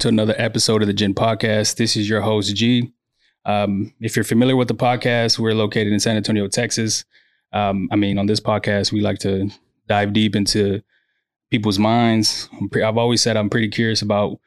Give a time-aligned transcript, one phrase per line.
[0.00, 1.76] to another episode of the Ginn Podcast.
[1.76, 2.90] This is your host, G.
[3.44, 7.04] Um, if you're familiar with the podcast, we're located in San Antonio, Texas.
[7.52, 9.50] Um, I mean, on this podcast, we like to
[9.88, 10.80] dive deep into
[11.50, 12.48] people's minds.
[12.70, 14.40] Pre- I've always said I'm pretty curious about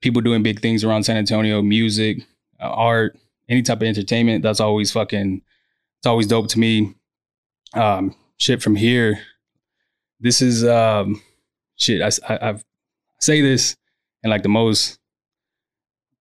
[0.00, 2.18] people doing big things around San Antonio, music,
[2.60, 3.16] uh, art,
[3.48, 4.42] any type of entertainment.
[4.42, 5.42] That's always fucking,
[6.00, 6.92] it's always dope to me.
[7.72, 9.20] Um, shit from here.
[10.18, 11.22] This is, um,
[11.76, 12.02] shit.
[12.02, 12.60] I, I, I
[13.20, 13.76] say this
[14.22, 14.98] in like the most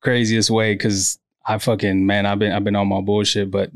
[0.01, 3.71] craziest way because I fucking man, I've been I've been on my bullshit, but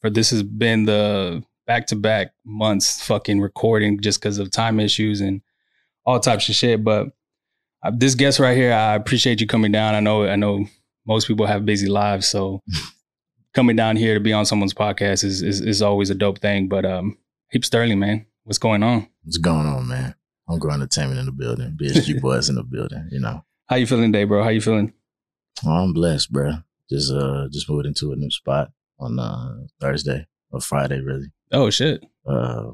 [0.00, 4.78] for this has been the back to back months fucking recording just because of time
[4.78, 5.40] issues and
[6.04, 6.84] all types of shit.
[6.84, 7.08] But
[7.82, 9.94] uh, this guest right here, I appreciate you coming down.
[9.94, 10.66] I know I know
[11.06, 12.62] most people have busy lives, so
[13.54, 16.68] coming down here to be on someone's podcast is is, is always a dope thing.
[16.68, 17.16] But um,
[17.52, 19.08] Ape Sterling, man, what's going on?
[19.22, 20.14] What's going on, man?
[20.46, 21.76] Homegrown Entertainment in the building.
[21.80, 23.44] BSG Boys in the building, you know.
[23.66, 24.42] How you feeling today, bro?
[24.42, 24.92] How you feeling?
[25.64, 26.52] Oh, I'm blessed, bro.
[26.90, 31.28] Just uh just moved into a new spot on uh Thursday or Friday really.
[31.50, 32.04] Oh shit.
[32.26, 32.72] Uh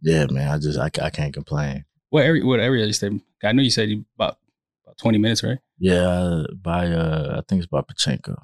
[0.00, 1.84] yeah, man, I just I, I can't complain.
[2.10, 3.10] What area what area you stay?
[3.42, 4.38] I know you said you about
[4.84, 5.58] about 20 minutes, right?
[5.78, 8.36] Yeah, by uh I think it's by Potranco.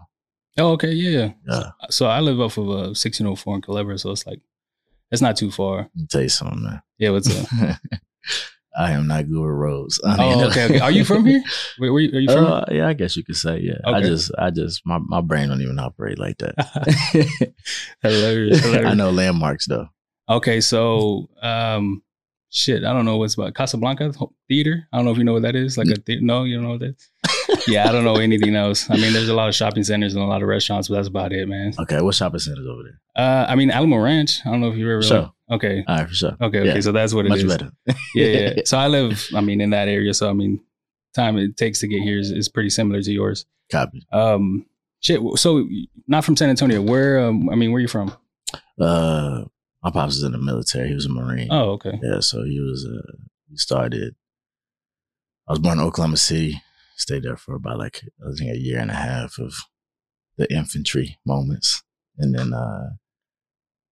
[0.59, 1.33] Oh, okay, yeah, yeah.
[1.47, 1.61] Yeah.
[1.61, 4.41] So, so I live off of uh, 1604 in Culebra, so it's like
[5.13, 5.77] it's not too far.
[5.77, 6.83] Let me tell you something, man.
[6.99, 7.49] Yeah, what's up?
[8.79, 10.01] I am not good with roads.
[10.05, 10.79] I oh, okay, okay.
[10.79, 11.43] Are you from here?
[11.79, 12.45] Where, where are you from?
[12.45, 13.59] Uh, yeah, I guess you could say.
[13.61, 16.55] Yeah, I just, I just, my, my brain don't even operate like that.
[18.03, 18.91] hilarious, hilarious.
[18.91, 19.89] I know landmarks though.
[20.29, 22.03] Okay, so um,
[22.51, 24.13] shit, I don't know what's about Casablanca
[24.49, 24.89] Theater.
[24.93, 25.77] I don't know if you know what that is.
[25.79, 26.23] Like a theater.
[26.23, 27.67] No, you don't know what that is.
[27.69, 28.89] yeah, I don't know anything else.
[28.91, 31.09] I mean, there's a lot of shopping centers and a lot of restaurants, but that's
[31.09, 31.73] about it, man.
[31.79, 33.01] Okay, what shopping centers over there?
[33.17, 34.41] Uh, I mean, Alamo Ranch.
[34.47, 35.03] I don't know if you ever.
[35.03, 35.33] Sure.
[35.51, 35.85] Okay.
[35.87, 36.37] All right, for sure.
[36.41, 36.61] Okay.
[36.61, 36.75] Okay.
[36.75, 37.45] Yeah, So that's what it is.
[37.45, 37.71] Much better.
[38.15, 38.55] yeah, yeah.
[38.65, 40.13] So I live, I mean, in that area.
[40.15, 40.61] So I mean,
[41.15, 43.47] time it takes to get here is, is pretty similar to yours.
[43.73, 44.07] Copy.
[44.13, 44.67] Um,
[45.01, 45.21] shit.
[45.37, 45.67] So
[46.07, 46.83] not from San Antonio.
[46.83, 47.21] Where?
[47.21, 48.13] Um, I mean, where are you from?
[48.81, 49.45] Uh,
[49.89, 50.89] my pops was in the military.
[50.89, 51.49] He was a Marine.
[51.51, 51.99] Oh, okay.
[52.03, 52.87] Yeah, so he was.
[52.87, 53.17] Uh,
[53.49, 54.15] he started.
[55.49, 56.61] I was born in Oklahoma City.
[56.97, 59.55] Stayed there for about like I think a year and a half of
[60.37, 61.83] the infantry moments,
[62.19, 62.91] and then uh,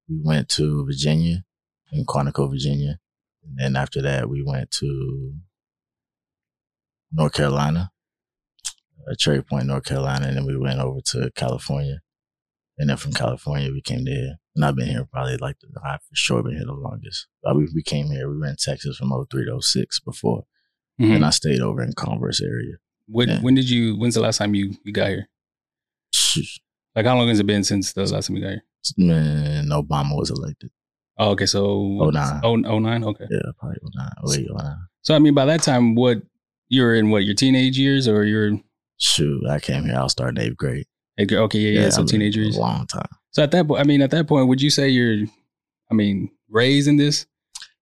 [0.08, 1.44] we went to Virginia,
[1.92, 2.98] in Quantico, Virginia,
[3.44, 5.34] and then after that we went to
[7.12, 7.92] North Carolina,
[9.08, 12.00] uh, Cherry Point, North Carolina, and then we went over to California,
[12.76, 15.68] and then from California we came to here, and I've been here probably like the
[15.84, 17.28] I for sure been here the longest.
[17.42, 20.44] But we, we came here, we were in Texas from 03 to 06 before,
[21.00, 21.14] Mhm.
[21.16, 22.74] and I stayed over in Converse area.
[23.06, 23.40] When yeah.
[23.40, 23.96] when did you?
[23.96, 25.28] When's the last time you you got here?
[26.94, 28.64] Like how long has it been since the last time you got here?
[28.96, 30.70] Man, Obama was elected.
[31.18, 31.46] Oh, okay.
[31.46, 31.64] So
[32.00, 32.40] Oh, nine.
[32.42, 33.04] Oh, oh nine.
[33.04, 33.26] Okay.
[33.30, 34.76] Yeah, probably 09, 08, 09.
[35.02, 36.18] So I mean, by that time, what
[36.68, 37.10] you're in?
[37.10, 38.58] What your teenage years or you're?
[38.98, 39.96] Shoot, I came here.
[39.96, 40.86] I was starting eighth grade.
[41.20, 41.90] Okay, yeah, yeah.
[41.90, 42.56] so I mean, teenage a years.
[42.58, 43.08] long time.
[43.36, 45.26] So at that point, I mean, at that point, would you say you're?
[45.91, 47.26] I mean, raised in this?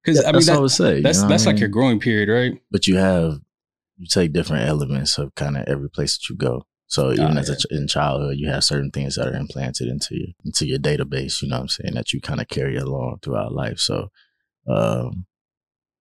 [0.03, 0.97] Because I mean, that's that- I would say.
[0.97, 2.61] you that's know that's I like your growing period, right?
[2.73, 3.39] But you have
[3.97, 6.67] you take different elements of kind of every place that you go.
[6.89, 10.17] So even as a ch- in childhood, you have certain things that are implanted into
[10.17, 11.41] you into your database.
[11.41, 13.79] You know what I'm saying that you kind of carry along throughout life.
[13.79, 14.09] So
[14.69, 15.25] um,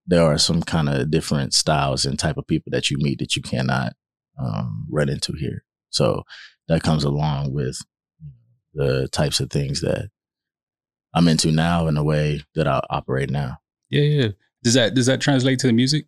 [0.08, 3.36] there are some kind of different styles and type of people that you meet that
[3.36, 3.94] you cannot
[4.40, 5.64] um, run into here.
[5.92, 6.24] So
[6.70, 7.78] that comes along with
[8.74, 10.10] the types of things that
[11.14, 13.58] I'm into now in the way that I operate now.
[13.90, 14.28] Yeah, yeah.
[14.64, 16.06] Does that does that translate to the music?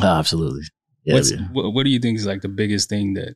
[0.00, 0.62] Uh, absolutely.
[1.04, 1.36] Yeah, yeah.
[1.52, 3.34] what, what do you think is like the biggest thing that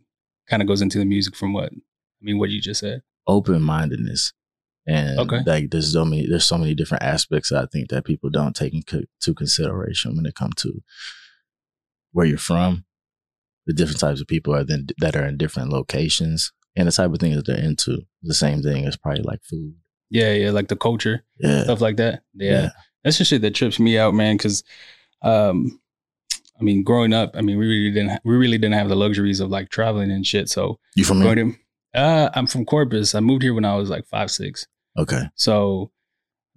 [0.48, 1.70] kind of goes into the music from what?
[1.72, 1.76] I
[2.22, 3.02] mean, what you just said.
[3.26, 4.32] open mindedness.
[4.86, 5.40] And Okay.
[5.44, 8.72] like there's so many there's so many different aspects I think that people don't take
[8.74, 10.82] into consideration when it comes to
[12.12, 12.84] where you're from,
[13.66, 17.12] the different types of people are then that are in different locations, and the type
[17.12, 18.02] of things that they're into.
[18.22, 19.74] The same thing as probably like food.
[20.10, 22.22] Yeah, yeah, like the culture Yeah, stuff like that.
[22.34, 22.68] Yeah, yeah,
[23.04, 24.36] that's the shit that trips me out, man.
[24.36, 24.64] Because,
[25.22, 25.80] um,
[26.58, 29.40] I mean, growing up, I mean, we really didn't we really didn't have the luxuries
[29.40, 30.48] of like traveling and shit.
[30.48, 31.54] So You from to,
[31.94, 33.14] uh, I'm from Corpus.
[33.14, 34.66] I moved here when I was like five six.
[34.96, 35.92] Okay, So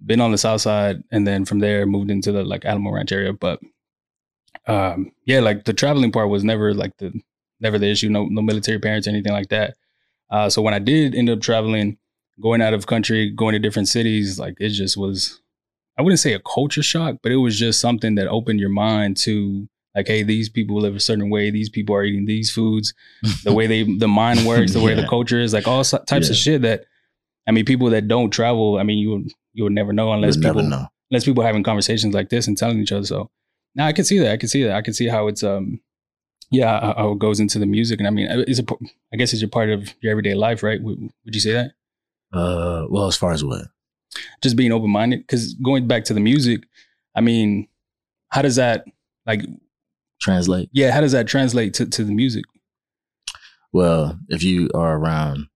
[0.04, 3.12] been on the south side and then from there moved into the like Alamo Ranch
[3.12, 3.32] area.
[3.32, 3.60] But
[4.66, 7.12] um yeah, like the traveling part was never like the
[7.60, 8.08] never the issue.
[8.08, 9.74] No no military parents or anything like that.
[10.32, 11.98] Uh so when I did end up traveling,
[12.40, 15.40] going out of country, going to different cities, like it just was
[15.96, 19.16] I wouldn't say a culture shock, but it was just something that opened your mind
[19.18, 21.50] to like, hey, these people live a certain way.
[21.50, 22.94] These people are eating these foods.
[23.44, 26.36] The way they, the mind works, the way the culture is, like all types of
[26.36, 26.84] shit that,
[27.46, 30.36] I mean, people that don't travel, I mean, you would you would never know unless
[30.36, 30.86] never people know.
[31.10, 33.04] unless people having conversations like this and telling each other.
[33.04, 33.30] So
[33.74, 34.32] now I can see that.
[34.32, 34.74] I can see that.
[34.74, 35.80] I can see how it's um
[36.52, 38.64] yeah, how, how it goes into the music, and I mean, uh, it's a,
[39.12, 40.80] I guess it's a part of your everyday life, right?
[40.82, 41.72] Would, would you say that?
[42.32, 43.66] Uh, well, as far as what?
[44.42, 46.60] Just being open minded, because going back to the music,
[47.16, 47.68] I mean,
[48.28, 48.84] how does that
[49.26, 49.42] like
[50.20, 50.68] Translate.
[50.72, 52.44] yeah, how does that translate to, to the music?
[53.72, 55.46] Well, if you are around,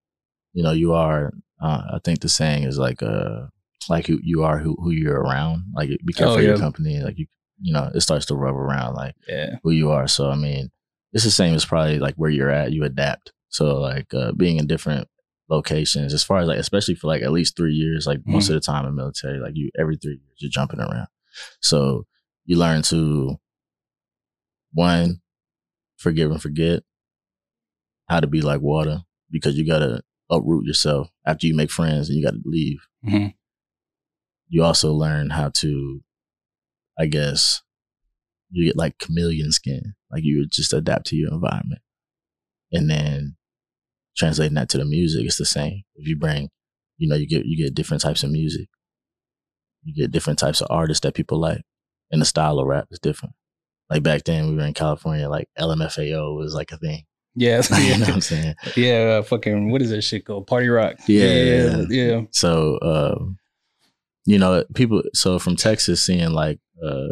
[0.54, 1.32] you know, you are.
[1.60, 3.46] Uh, I think the saying is like, uh,
[3.88, 5.62] like who you are, who who you're around.
[5.75, 7.00] Like, be careful Oh, of your company.
[7.00, 7.26] Like you,
[7.60, 9.56] you know, it starts to rub around like Yeah.
[9.62, 10.08] who you are.
[10.08, 10.70] So I mean,
[11.12, 12.73] it's the same as probably like where you're at.
[12.73, 13.32] You adapt.
[13.49, 15.08] So like uh, being in different
[15.49, 18.06] locations, as far as like, especially for like at least three years.
[18.06, 21.06] Like most of the time in military, like you every three years you're jumping around.
[21.61, 22.05] So
[22.44, 23.37] you learn to
[24.73, 25.20] one
[25.97, 26.82] forgive and forget
[28.08, 32.19] how to be like water because you gotta uproot yourself after you make friends and
[32.19, 32.79] you gotta leave.
[33.05, 33.35] Mhm.
[34.49, 36.03] You also learn how to,
[36.99, 37.62] I guess,
[38.50, 41.81] you get like chameleon skin, like you would just adapt to your environment,
[42.72, 43.37] and then
[44.16, 45.82] translating that to the music, it's the same.
[45.94, 46.48] If you bring,
[46.98, 48.69] you know, you get you get different types of music,
[49.82, 51.62] you get different types of artists that people like,
[52.10, 53.34] and the style of rap is different.
[53.90, 57.04] Like back then, we were in California, like LMFAO was like a thing.
[57.37, 57.62] Yeah.
[57.78, 58.54] you know what I'm saying?
[58.76, 59.19] yeah.
[59.19, 60.46] Uh, fucking, what is that shit called?
[60.46, 60.96] Party rock.
[61.06, 61.26] Yeah.
[61.26, 61.84] Yeah.
[61.88, 62.20] Yeah.
[62.32, 63.37] So, um,
[64.25, 65.02] you know, people.
[65.14, 67.08] So from Texas, seeing like, uh,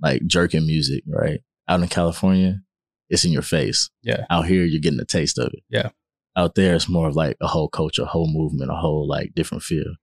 [0.00, 1.40] like jerking music, right?
[1.68, 2.60] Out in California,
[3.08, 3.90] it's in your face.
[4.02, 4.24] Yeah.
[4.30, 5.62] Out here, you're getting a taste of it.
[5.68, 5.90] Yeah.
[6.36, 9.34] Out there, it's more of like a whole culture, a whole movement, a whole like
[9.34, 9.94] different feel.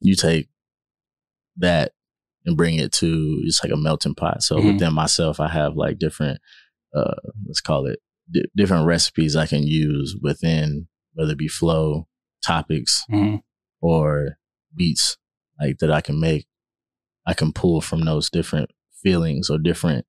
[0.00, 0.48] You take
[1.56, 1.92] that
[2.46, 4.42] and bring it to it's like a melting pot.
[4.42, 4.74] So Mhm.
[4.74, 6.40] within myself, I have like different,
[6.94, 7.14] uh,
[7.46, 7.98] let's call it
[8.30, 12.06] di- different recipes I can use within whether it be flow,
[12.44, 13.42] topics, Mhm.
[13.80, 14.38] or
[14.74, 15.16] beats
[15.60, 16.46] like that I can make.
[17.26, 18.70] I can pull from those different
[19.02, 20.06] feelings or different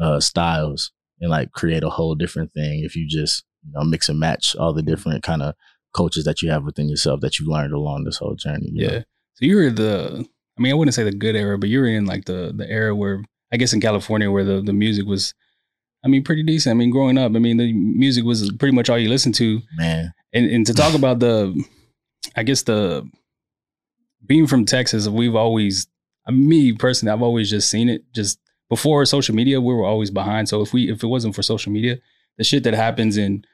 [0.00, 4.08] uh styles and like create a whole different thing if you just you know mix
[4.08, 5.54] and match all the different kind of
[5.94, 8.70] cultures that you have within yourself that you've learned along this whole journey.
[8.72, 8.92] you know?
[8.94, 9.02] Yeah.
[9.34, 10.26] So you were the,
[10.58, 12.68] I mean, I wouldn't say the good era, but you were in like the the
[12.68, 15.34] era where I guess in California where the the music was,
[16.04, 16.72] I mean, pretty decent.
[16.72, 19.60] I mean, growing up, I mean, the music was pretty much all you listened to,
[19.76, 20.12] man.
[20.32, 21.64] and and to talk about the,
[22.36, 23.08] I guess the,
[24.26, 25.86] being from Texas, we've always,
[26.28, 28.04] me personally, I've always just seen it.
[28.14, 28.38] Just
[28.68, 30.48] before social media, we were always behind.
[30.48, 31.98] So if we if it wasn't for social media,
[32.38, 33.44] the shit that happens in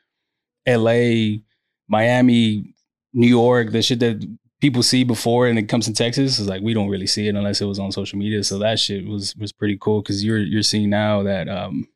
[0.66, 1.42] L.A.,
[1.88, 2.74] Miami,
[3.12, 4.24] New York, the shit that
[4.60, 7.34] people see before and it comes to Texas is like we don't really see it
[7.34, 8.44] unless it was on social media.
[8.44, 11.88] So that shit was was pretty cool because you're you're seeing now that um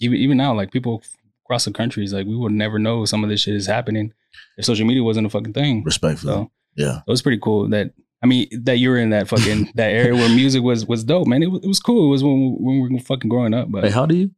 [0.00, 1.02] even even now like people
[1.44, 4.12] across the country is like we would never know some of this shit is happening
[4.56, 5.82] if social media wasn't a fucking thing.
[5.82, 6.32] Respectfully.
[6.32, 6.98] So yeah.
[6.98, 7.92] it was pretty cool that
[8.22, 11.26] I mean that you were in that fucking that area where music was was dope,
[11.26, 11.42] man.
[11.42, 12.06] It was, it was cool.
[12.06, 14.30] It was when when we were fucking growing up, but Hey, how old are you?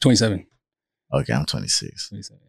[0.00, 0.46] 27.
[1.14, 2.08] Okay, I'm 26.
[2.08, 2.40] 27.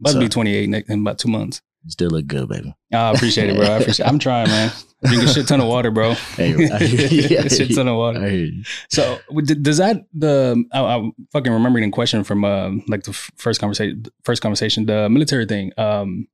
[0.00, 1.60] About to be 28 next, in about two months.
[1.84, 2.74] You still look good, baby.
[2.92, 3.66] I appreciate it, bro.
[3.66, 4.06] I appreciate.
[4.08, 4.72] I'm trying, man.
[5.04, 6.14] Drink a shit ton of water, bro.
[6.14, 8.20] Hey, I hear shit ton of I water.
[8.26, 8.62] hear you.
[8.90, 13.30] So, does that the I, I fucking remembering a question from uh, like the f-
[13.36, 15.72] first conversation, first conversation, the military thing.
[15.76, 16.26] Um,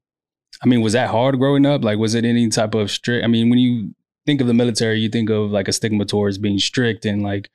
[0.63, 1.83] I mean, was that hard growing up?
[1.85, 3.25] Like, was it any type of strict?
[3.25, 3.95] I mean, when you
[4.27, 7.49] think of the military, you think of like a stigma towards being strict and like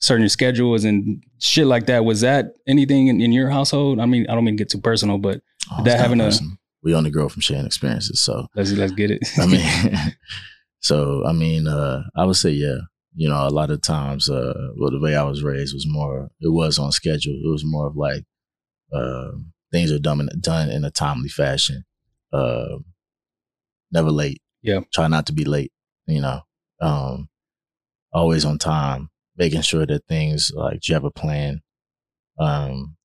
[0.00, 2.04] certain schedules and shit like that.
[2.04, 3.98] Was that anything in, in your household?
[3.98, 5.40] I mean, I don't mean to get too personal, but
[5.72, 6.30] Oh, That having a-
[6.82, 8.20] we only grow from sharing experiences.
[8.20, 9.22] So let's let's get it.
[9.38, 9.64] I mean,
[10.80, 12.76] so I mean, uh, I would say yeah.
[13.16, 16.30] You know, a lot of times, uh, well, the way I was raised was more.
[16.40, 17.32] It was on schedule.
[17.32, 18.24] It was more of like
[18.92, 19.30] uh,
[19.70, 21.84] things are done in, done in a timely fashion.
[22.34, 22.78] Uh,
[23.92, 24.42] never late.
[24.62, 24.80] Yeah.
[24.92, 25.72] Try not to be late.
[26.06, 26.40] You know,
[26.80, 27.28] um,
[28.12, 29.10] always on time.
[29.36, 31.62] Making sure that things like you have a plan.
[32.38, 32.96] Um,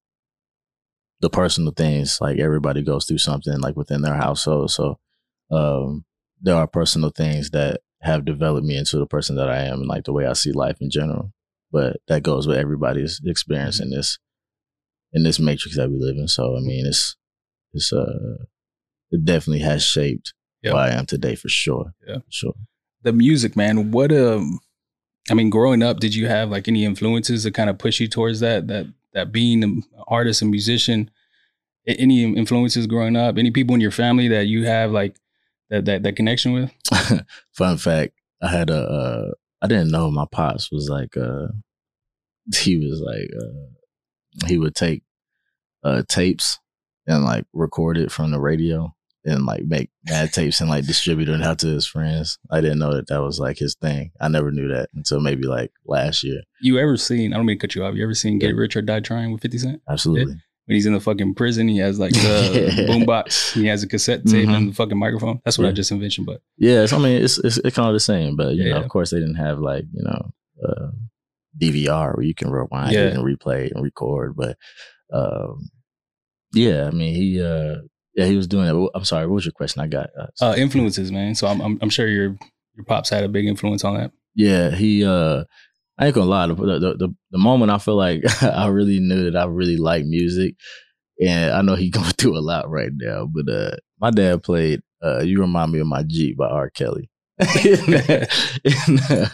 [1.21, 4.71] the personal things like everybody goes through something like within their household.
[4.71, 4.99] So
[5.51, 6.05] um,
[6.41, 9.87] there are personal things that have developed me into the person that I am and
[9.87, 11.33] like the way I see life in general.
[11.71, 14.17] But that goes with everybody's experience in this
[15.11, 16.27] in this matrix that we live in.
[16.27, 17.15] So I mean, it's
[17.73, 18.45] it's uh
[19.11, 20.71] it definitely has shaped Yeah.
[20.71, 21.93] who I am today for sure.
[22.07, 22.17] Yeah.
[22.17, 22.53] for sure.
[23.03, 23.91] the music, man.
[23.91, 24.59] What um,
[25.29, 28.07] I mean, growing up, did you have like any influences that kind of push you
[28.07, 31.09] towards that that that being an artist and musician?
[31.87, 33.37] Any influences growing up?
[33.37, 35.15] Any people in your family that you have like
[35.69, 36.71] that that that connection with?
[37.53, 38.77] Fun fact: I had a.
[38.77, 41.15] Uh, I didn't know my pops was like.
[41.17, 41.47] Uh,
[42.55, 43.29] he was like.
[43.35, 45.03] Uh, he would take
[45.83, 46.59] uh, tapes
[47.07, 48.93] and like record it from the radio,
[49.29, 52.37] and like make mad tapes and like distribute it out to his friends.
[52.51, 54.11] I didn't know that that was like his thing.
[54.19, 56.41] I never knew that until maybe like last year.
[56.61, 57.33] You ever seen?
[57.33, 57.95] I don't mean to cut you off.
[57.95, 59.81] You ever seen Get Rich or Die Trying with Fifty Cent?
[59.89, 60.35] Absolutely.
[60.65, 62.83] When he's in the fucking prison, he has like the Yeah.
[62.85, 63.53] boombox.
[63.53, 64.55] He has a cassette tape Mhm.
[64.55, 65.39] and the fucking microphone.
[65.45, 66.27] That's what I just envisioned.
[66.27, 68.73] But Yeah, so, I mean, it's it's, it's kind of the same, but you Yeah,
[68.75, 70.31] know, of course, they didn't have like you know
[70.67, 70.91] uh,
[71.59, 73.07] DVR where you can rewind Yeah.
[73.07, 74.35] and replay and record.
[74.35, 74.57] But
[75.11, 75.69] um,
[76.53, 77.77] yeah, I mean, he uh,
[78.15, 78.89] yeah, he was doing it.
[78.95, 79.81] I'm sorry, what was your question?
[79.81, 81.35] I got uh, uh, influences, man.
[81.35, 82.35] So I'm, I'm I'm sure your
[82.75, 84.11] your pops had a big influence on that.
[84.35, 85.05] Yeah, he.
[85.05, 85.43] uh
[85.97, 86.47] I ain't gonna lie.
[86.47, 90.05] The the, the the moment I feel like I really knew that I really like
[90.05, 90.55] music,
[91.25, 93.27] and I know he going through a lot right now.
[93.27, 96.69] But uh my dad played uh "You Remind Me of My Jeep" by R.
[96.69, 97.09] Kelly.
[97.39, 97.49] And,
[99.09, 99.29] uh,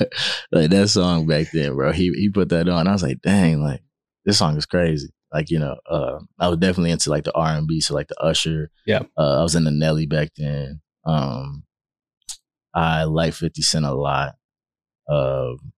[0.51, 1.91] like that song back then, bro.
[1.91, 2.88] He he put that on.
[2.88, 3.82] I was like, dang, like
[4.25, 5.10] this song is crazy.
[5.36, 8.08] Like you know, uh, I was definitely into like the R and B, so like
[8.08, 8.72] the Usher.
[8.86, 9.04] Yeah.
[9.18, 10.80] uh, I was into Nelly back then.
[11.06, 11.65] Um,
[12.74, 14.36] I like Fifty Cent a lot.
[15.10, 15.74] Um,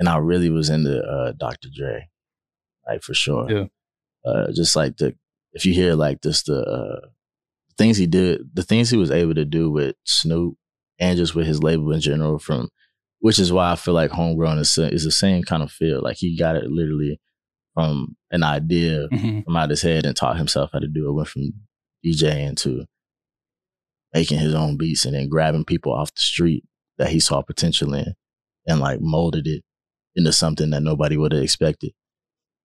[0.00, 1.68] and I really was into uh, Dr.
[1.72, 2.08] Dre,
[2.88, 3.48] like for sure.
[3.48, 3.66] Yeah.
[4.28, 5.14] Uh, just like the
[5.52, 7.06] if you hear like just the uh,
[7.78, 10.56] things he did, the things he was able to do with Snoop
[10.98, 12.68] and just with his label in general, from
[13.20, 16.02] which is why I feel like Homegrown is is the same kind of feel.
[16.02, 17.20] Like he got it literally
[17.76, 19.44] from an idea Mhm.
[19.44, 21.12] from out his head and taught himself how to do it.
[21.12, 21.52] Went from
[22.04, 22.86] DJing to
[24.14, 26.64] making his own beats and then grabbing people off the street
[26.96, 28.14] that he saw potential in
[28.66, 29.62] and like molded it
[30.14, 31.92] into something that nobody would have expected.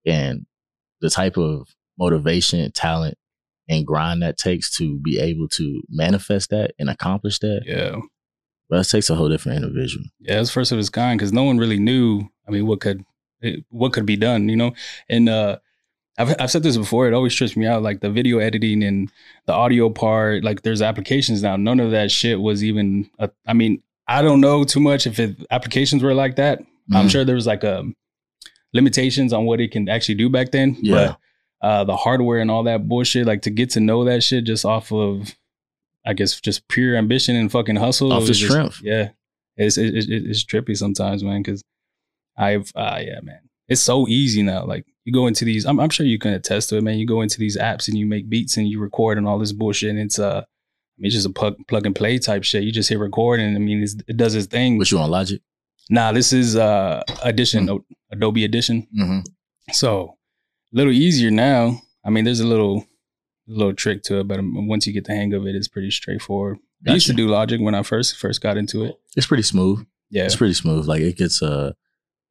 [0.06, 0.46] And
[1.02, 1.68] the type of
[2.00, 3.16] motivation, talent,
[3.68, 7.98] and grind that takes to be able to manifest that and accomplish that, Yeah,
[8.70, 10.06] well, it takes a whole different individual.
[10.22, 12.30] yeah, it's first of its kind because no one really knew.
[12.48, 13.04] I mean, what could
[13.42, 14.74] it, what could be done, you know?
[15.10, 15.58] And uh,
[16.18, 17.08] I've I've said this before.
[17.08, 19.10] It always trips me out, like the video editing and
[19.46, 20.44] the audio part.
[20.44, 21.56] Like, there's applications now.
[21.56, 23.10] None of that shit was even.
[23.20, 26.60] A, I mean, I don't know too much if it, applications were like that.
[26.94, 27.12] I'm Mhm.
[27.12, 27.96] sure there was like um
[28.74, 30.78] limitations on what it can actually do back then.
[30.82, 31.16] Yeah.
[31.62, 34.46] But uh, the hardware and all that bullshit, like to get to know that shit
[34.46, 35.36] just off of,
[36.06, 38.12] I guess, just pure ambition and fucking hustle.
[38.14, 38.82] Off the strength.
[38.84, 39.10] Yeah,
[39.58, 41.42] it's it, it, it's trippy sometimes, man.
[41.44, 41.62] Because
[42.38, 44.66] I've uh, yeah, man, it's so easy now.
[44.66, 46.98] Like you go into these, I'm, I'm sure you can attest to it, man.
[47.00, 49.52] You go into these apps and you make beats and you record and all this
[49.52, 50.44] bullshit, and it's uh.
[50.44, 52.64] I mean, it's just a plug, plug and play type shit.
[52.64, 54.78] You just hit record, and I mean, it's, it does its thing.
[54.78, 55.42] What you on Logic?
[55.90, 57.78] Nah, this is uh Audition, Hmm.
[58.12, 58.88] Adobe Audition.
[58.96, 59.20] Mm-hmm.
[59.72, 60.18] So
[60.72, 61.82] a little easier now.
[62.06, 62.86] I mean, there's a little
[63.48, 65.90] little trick to it, but um, once you get the hang of it, it's pretty
[65.92, 66.60] straightforward.
[66.88, 68.96] I used to do Logic when I first first got into it.
[69.16, 69.86] It's pretty smooth.
[70.12, 70.88] Yeah, It's pretty smooth.
[70.88, 71.72] Like it gets uh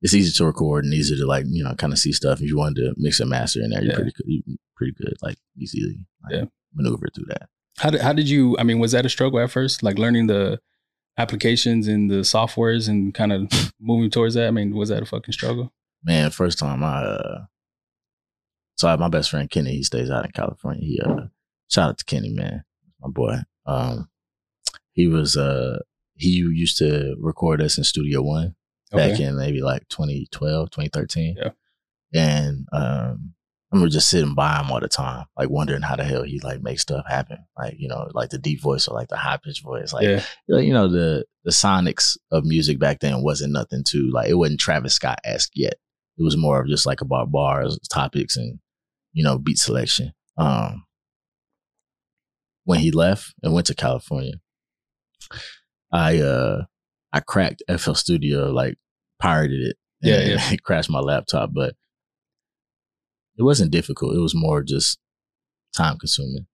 [0.02, 2.40] it's easy to record and easy to like, you know, kind of see stuff.
[2.40, 3.97] If you wanted to mix and master in there, you're Yeah.
[3.97, 5.14] pretty good you pretty good.
[5.23, 6.45] Like easily like, Yeah.
[6.75, 7.49] maneuver through that.
[7.78, 8.57] how did how did you?
[8.59, 10.59] I mean, was that a struggle at first, like learning the
[11.19, 13.49] applications and the softwares and kind of
[13.80, 14.49] moving towards that?
[14.49, 15.73] I mean, was that a fucking struggle?
[16.04, 17.45] Man, first time I uh
[18.76, 20.83] so I have my best friend Kenny, he stays out in California.
[20.83, 21.26] He uh
[21.71, 22.64] shout out to Kenny, man.
[23.00, 23.37] My boy.
[23.66, 24.09] Um
[24.92, 25.78] he was uh
[26.16, 28.54] he used to record us in Studio One
[28.90, 31.37] back in maybe like 2012, 2013.
[31.38, 31.50] Yeah.
[32.12, 33.35] And um
[33.73, 36.40] I remember just sitting by him all the time, like wondering how the hell he
[36.40, 37.38] like makes stuff happen.
[37.56, 39.92] Like, you know, like the deep voice or like the high pitched voice.
[39.92, 44.28] Like yeah, you know, the the sonics of music back then wasn't nothing too like
[44.28, 45.75] it wasn't Travis Scott esque yet.
[46.18, 48.59] It was more of just like about bars, topics and,
[49.12, 50.12] you know, beat selection.
[50.37, 50.85] Um
[52.64, 54.35] when he left and went to California,
[55.92, 56.64] I uh
[57.12, 58.76] I cracked FL Studio, like
[59.20, 59.76] pirated it.
[60.02, 60.52] Yeah, and yeah.
[60.52, 61.74] It crashed my laptop, but
[63.36, 64.14] it wasn't difficult.
[64.14, 64.98] It was more just
[65.76, 66.46] time consuming.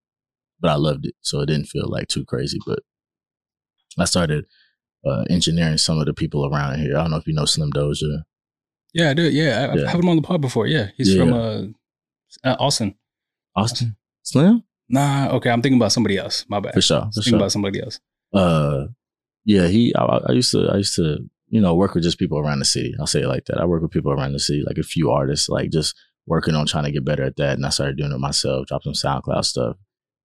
[0.60, 1.14] But I loved it.
[1.20, 2.58] So it didn't feel like too crazy.
[2.66, 2.80] But
[3.98, 4.46] I started
[5.06, 6.96] uh, engineering some of the people around here.
[6.96, 8.22] I don't know if you know Slim Doja.
[8.94, 9.22] yeah, I do.
[9.30, 10.66] Yeah, I, I've had him on the pod before.
[10.66, 11.20] Yeah, he's Yeah.
[11.24, 11.62] from uh,
[12.48, 12.94] uh, Austin.
[13.54, 13.96] Austin?
[14.22, 14.64] Slim?
[14.88, 16.44] Nah, okay, I'm thinking about somebody else.
[16.48, 16.74] My bad.
[16.74, 17.00] For sure.
[17.02, 17.38] For thinking sure.
[17.38, 18.00] about somebody else.
[18.32, 18.86] uh
[19.46, 22.38] yeah he I, I used to i used to you know work with just people
[22.38, 22.92] around the city.
[22.98, 23.60] I'll say it like that.
[23.60, 25.94] I work with people around the city like a few artists like just
[26.26, 28.82] working on trying to get better at that and i started doing it myself drop
[28.82, 29.76] some soundcloud stuff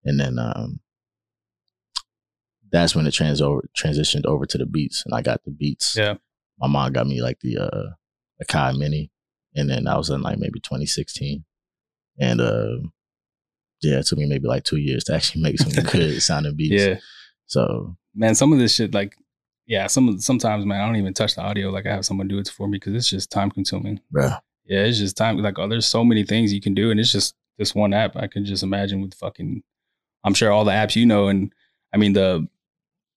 [0.05, 0.79] and then um
[2.71, 5.95] that's when it trans over transitioned over to the beats and i got the beats.
[5.97, 6.15] Yeah.
[6.57, 7.89] my mom got me like the uh
[8.41, 9.11] Akai mini
[9.55, 11.43] and then i was in like maybe 2016
[12.19, 12.77] and uh
[13.81, 16.81] yeah it took me maybe like two years to actually make some good sounding beats.
[16.81, 16.95] Yeah,
[17.45, 19.15] so man, some of this shit, like,
[19.67, 21.69] yeah, some of- sometimes, man, I don't even touch the audio.
[21.69, 23.99] Like, I have someone do it for me because it's just time consuming.
[24.15, 25.37] Yeah, Yeah, it's just time.
[25.37, 28.15] Like, oh, there's so many things you can do, and it's just this one app.
[28.15, 29.61] I can just imagine with fucking
[30.23, 31.53] I'm sure all the apps you know, and
[31.93, 32.47] I mean the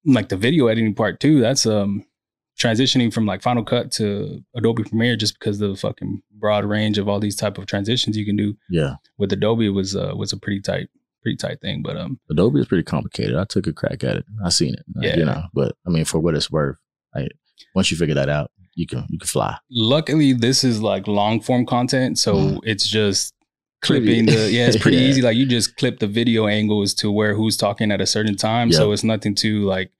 [0.04, 1.40] like the video editing part too.
[1.40, 2.04] That's um
[2.58, 6.98] transitioning from like Final Cut to Adobe Premiere just because of the fucking broad range
[6.98, 8.96] of all these type of transitions you can do Yeah.
[9.18, 10.88] with Adobe was uh, was a pretty tight
[11.22, 11.82] pretty tight thing.
[11.82, 13.36] But um Adobe is pretty complicated.
[13.36, 14.24] I took a crack at it.
[14.44, 14.84] I seen it.
[15.00, 15.16] Yeah.
[15.16, 16.76] You know, but I mean, for what it's worth,
[17.14, 17.30] like
[17.74, 19.56] once you figure that out, you can you can fly.
[19.70, 22.60] luckily this is like long form content, so Mhm.
[22.64, 23.34] it's just
[23.82, 25.08] Pretty- clipping the yeah, it's pretty Yeah.
[25.08, 25.22] easy.
[25.22, 28.72] Like you just clip the video angles to where who's talking at a certain time.
[28.72, 29.90] So it's nothing too like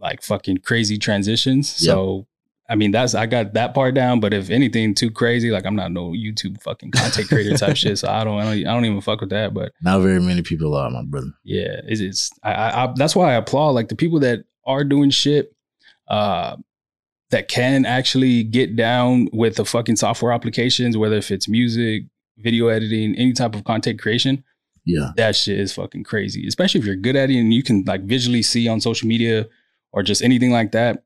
[0.00, 1.82] like fucking crazy transitions.
[1.82, 1.92] Yep.
[1.94, 2.26] So
[2.68, 5.76] I mean that's I got that part down, but if anything too crazy, like I'm
[5.76, 7.98] not no YouTube fucking content creator type shit.
[7.98, 9.54] So I don't I don't I don't even fuck with that.
[9.54, 11.30] But Not very many people are, my brother.
[11.44, 14.84] yeah, it's, it's I, I, I that's why I applaud like the people that are
[14.84, 15.54] doing shit
[16.08, 16.56] uh
[17.30, 22.04] that can actually get down with the fucking software applications, whether if it's music,
[22.38, 24.44] video editing, any type of content creation.
[24.84, 25.10] Yeah.
[25.16, 28.02] That shit is fucking crazy, especially if you're good at it and you can like
[28.04, 29.46] visually see on social media
[29.92, 31.04] or just anything like that.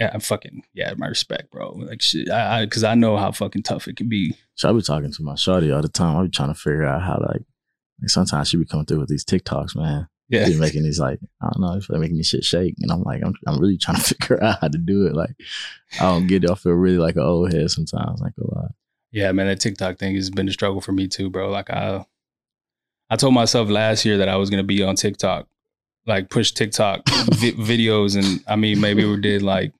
[0.00, 1.72] Yeah, I'm fucking yeah, my respect, bro.
[1.72, 4.34] Like shit, I because I, know how fucking tough it can be.
[4.54, 6.16] So I be talking to my shorty all the time.
[6.16, 7.42] I be trying to figure out how like,
[8.00, 10.08] like sometimes she be coming through with these TikToks, man.
[10.30, 13.02] Yeah, be making these like I don't know, like making this shit shake, and I'm
[13.02, 15.14] like, I'm I'm really trying to figure out how to do it.
[15.14, 15.34] Like
[16.00, 16.50] I don't get it.
[16.50, 18.20] I feel really like an old head sometimes.
[18.20, 18.72] Like a lot.
[19.12, 21.50] Yeah, man, that TikTok thing has been a struggle for me too, bro.
[21.50, 22.06] Like I
[23.10, 25.46] I told myself last year that I was gonna be on TikTok,
[26.10, 29.72] like push TikTok vi- videos, and I mean maybe we did like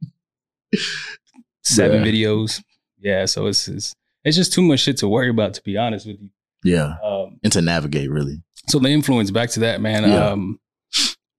[1.63, 2.11] seven Yeah.
[2.11, 2.63] videos.
[2.99, 3.95] Yeah, so it's, it's
[4.25, 6.31] it's just too much shit to worry about, to be honest with you.
[6.63, 8.43] Yeah, Um, and to navigate really.
[8.69, 10.03] so the influence back to that, man.
[10.05, 10.29] Yeah.
[10.31, 10.61] Um,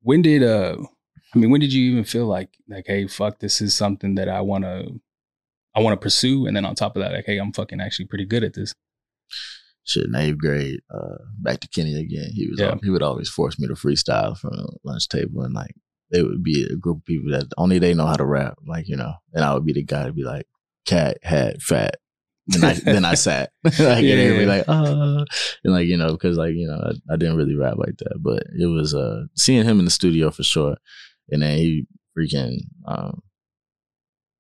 [0.02, 0.78] when did uh,
[1.34, 4.28] I mean, when did you even feel like like, hey, fuck, this is something that
[4.30, 5.00] I want to
[5.76, 8.06] I want to pursue, and then on top of that, like, hey, I'm fucking actually
[8.08, 8.74] pretty good at this.
[9.84, 12.30] Shit, in eighth grade, uh, back to Kenny again.
[12.34, 12.76] He was Yeah.
[12.84, 15.76] he would always force me to freestyle from the lunch table, and like
[16.12, 18.88] they would be a group of people that only they know how to rap, like
[18.88, 20.46] you know, and I would be the guy to be like,
[20.86, 21.96] cat, hat, fat.
[22.48, 25.26] Then I then I sat, like, Yeah, and they'd be like, uh,
[25.64, 28.18] and like you know, because like you know, I, I didn't really rap like that,
[28.22, 30.76] but it was uh seeing him in the studio for sure,
[31.30, 33.22] and then he freaking um,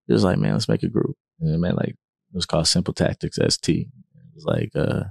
[0.07, 2.67] he was like, man, let's make a group, and then man, like it was called
[2.67, 3.87] Simple Tactics ST.
[3.87, 5.05] It was like uh.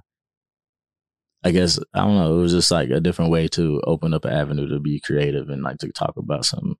[1.45, 2.39] I guess I don't know.
[2.39, 5.49] It was just like a different way to open up an avenue to be creative
[5.49, 6.75] and like to talk about something,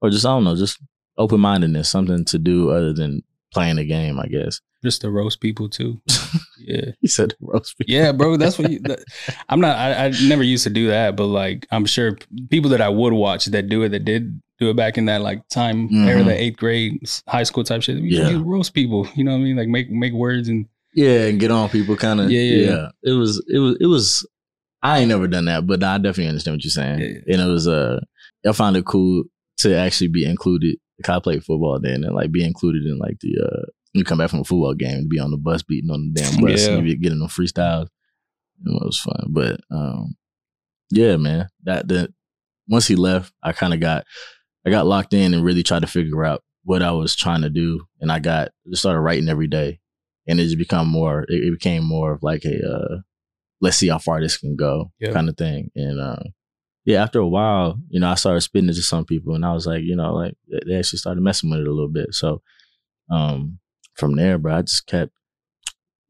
[0.00, 0.78] or just I don't know, just
[1.18, 4.18] open mindedness, something to do other than playing a game.
[4.18, 4.60] I guess.
[4.84, 6.00] Just to roast people too.
[6.60, 6.92] Yeah.
[7.00, 7.88] he said roast beef.
[7.88, 8.36] Yeah, bro.
[8.36, 9.00] That's what you, that,
[9.48, 12.16] I'm not, I, I never used to do that, but like, I'm sure
[12.48, 15.20] people that I would watch that do it, that did do it back in that
[15.20, 16.26] like time era, Mhm.
[16.26, 17.96] the eighth grade, high school type shit.
[17.96, 18.28] You, Yeah.
[18.30, 19.56] you roast people, you know what I mean?
[19.56, 21.96] Like make, make words and yeah, and get on people.
[21.96, 22.30] Kind of.
[22.30, 22.88] Yeah, Yeah, yeah.
[23.02, 23.44] It was.
[23.48, 23.76] It was.
[23.80, 24.28] It was.
[24.82, 27.00] I ain't never done that, but I definitely understand what you're saying.
[27.00, 27.34] Yeah.
[27.34, 27.66] And it was.
[27.66, 28.00] Uh,
[28.46, 29.24] I found it cool
[29.58, 30.76] to actually be included.
[30.98, 33.34] Like I played football then, and like be included in like the.
[33.44, 36.12] uh You come back from a football game to be on the bus beating on
[36.12, 37.86] the damn bus and you be getting them freestyles.
[38.64, 40.16] It was fun, but um,
[40.90, 41.48] yeah, man.
[41.64, 42.12] That the
[42.68, 44.04] once he left, I kind of got
[44.66, 47.50] I got locked in and really tried to figure out what I was trying to
[47.50, 49.80] do, and I got just started writing every day,
[50.28, 51.22] and it just become more.
[51.28, 52.96] It, it became more of like a uh,
[53.60, 56.22] let's see how far this can go kind of thing, and uh,
[56.84, 59.52] yeah, after a while, you know, I started spitting it to some people, and I
[59.52, 62.14] was like, you know, like they- actually started messing with it a little bit.
[62.14, 62.40] So
[63.10, 63.58] um,
[63.94, 65.12] from there, bro, I just kept.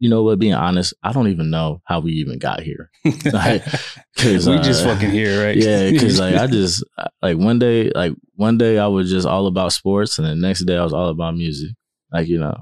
[0.00, 0.38] You know what?
[0.38, 2.88] Being honest, I don't even know how we even got here.
[3.32, 5.56] Like, we 'cause, just uh, fucking here, right?
[5.56, 6.84] Yeah, because like I just
[7.20, 10.66] like one day, like one day I was just all about sports, and the next
[10.66, 11.70] day I was all about music.
[12.12, 12.56] Like you know,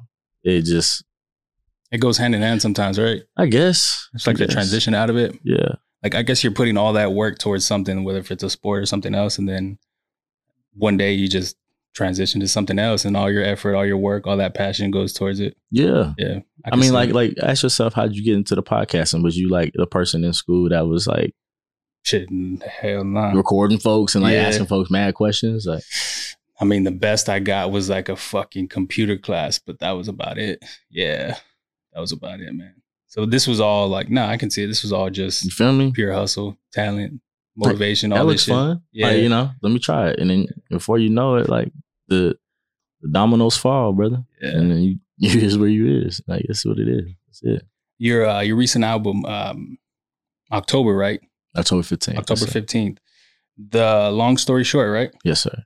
[0.45, 1.05] it just
[1.93, 3.23] it goes hand in hand sometimes, right?
[3.37, 4.55] I guess It's like I the guess.
[4.55, 5.39] transition out of it.
[5.45, 8.51] Yeah, Like I guess you're putting all that work towards something, whether if it's a
[8.51, 9.79] sport or something else, and then
[10.75, 11.57] one day you just
[11.95, 15.13] transition to something else, and all your effort, all your work, all that passion goes
[15.15, 15.57] towards it.
[15.71, 16.13] yeah.
[16.19, 17.15] Yeah, I, can mean, like, it.
[17.15, 19.23] like ask yourself, how did you get into the podcasting?
[19.23, 21.35] Was you like the person in school that was like
[22.03, 22.29] shit,
[22.63, 23.33] hell nah.
[23.33, 24.43] recording folks and like Yeah.
[24.43, 25.65] asking folks mad questions?
[25.67, 25.83] Like,
[26.61, 30.09] I mean, the best I got was like a fucking computer class, but that was
[30.09, 30.63] about it.
[30.91, 31.37] Yeah,
[31.97, 32.75] that was about it, man.
[33.07, 34.67] So this was all like, nah, I can see it.
[34.67, 35.91] This was all just you feel me?
[35.93, 37.23] pure hustle, talent,
[37.57, 38.53] motivation, all that this looks shit.
[38.55, 38.83] fun.
[38.93, 39.07] Yeah.
[39.07, 41.73] Like, you know, let me try it, and then before you know it, like
[42.09, 42.37] the
[43.01, 44.51] the dominoes fall, brother, Yeah.
[44.51, 46.21] and then you you is where you is.
[46.27, 47.07] Like that's what it is.
[47.29, 47.63] That's it.
[47.99, 49.79] Your uh, your recent album, um,
[50.53, 51.21] October, right?
[51.57, 52.19] October fifteenth.
[52.19, 52.99] October fifteenth.
[53.71, 55.11] The long story short, right?
[55.25, 55.63] Yes, sir.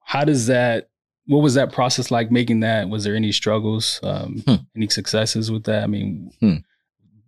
[0.00, 0.88] How does that?
[1.26, 2.88] What was that process like making that?
[2.88, 3.98] Was there any struggles?
[4.02, 4.54] Um, Hmm.
[4.76, 5.82] Any successes with that?
[5.82, 6.56] I mean, Hmm.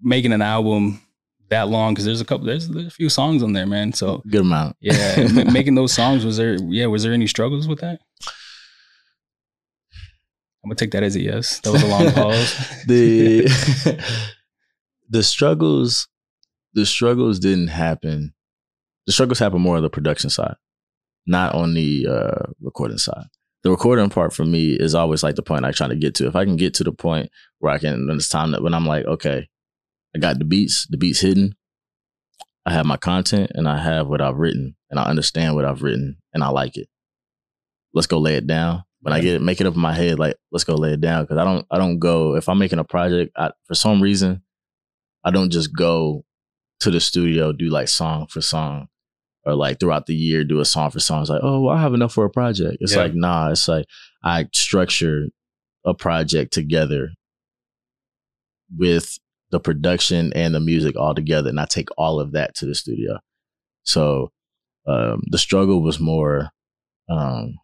[0.03, 1.01] making an album
[1.49, 3.93] that long because there's a couple there's, there's a few songs on there, man.
[3.93, 4.77] So Good amount.
[4.81, 8.01] yeah, ma- making those songs was there yeah was there any struggles with that?
[10.65, 11.61] I'm gonna take that as a yes.
[11.61, 12.55] That was a long pause.
[12.87, 13.47] the
[15.09, 16.09] the struggles
[16.75, 18.35] the struggles didn't happen
[19.07, 20.57] the struggles happen more on the production side
[21.27, 23.27] not on the uh recording side
[23.67, 26.29] the recording part for me is always like the point i try to get to
[26.29, 28.73] if i can get to the point where i can when it's time that when
[28.73, 29.49] i'm like okay
[30.15, 31.53] i got the beats the beats hidden
[32.65, 35.83] i have my content and i have what i've written and i understand what i've
[35.83, 36.89] written and i like it
[37.93, 40.19] let's go lay it down when I get it, make it up in my head,
[40.19, 41.23] like let's go lay it down.
[41.23, 43.31] Because I don't, I don't go if I'm making a project.
[43.37, 44.43] I, for some reason,
[45.23, 46.25] I don't just go
[46.81, 48.89] to the studio do like song for song,
[49.47, 51.23] or like throughout the year do a song for song.
[51.23, 52.79] It's like, oh, well, I have enough for a project.
[52.81, 53.03] It's Yeah.
[53.03, 53.51] like nah.
[53.51, 53.87] It's like
[54.25, 55.29] I structure
[55.87, 57.11] a project together
[58.77, 59.17] with
[59.51, 62.75] the production and the music all together, and I take all of that to the
[62.75, 63.19] studio.
[63.85, 64.33] So
[64.87, 66.51] um, the struggle was more.
[67.09, 67.55] Um,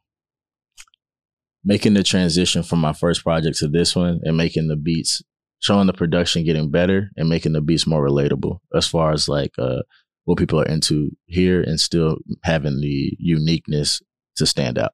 [1.64, 5.22] making the transition from my first project to this one and making the beats
[5.60, 9.52] showing the production getting better and making the beats more relatable as far as like
[9.58, 9.80] uh
[10.24, 14.00] what people are into here and still having the uniqueness
[14.36, 14.92] to stand out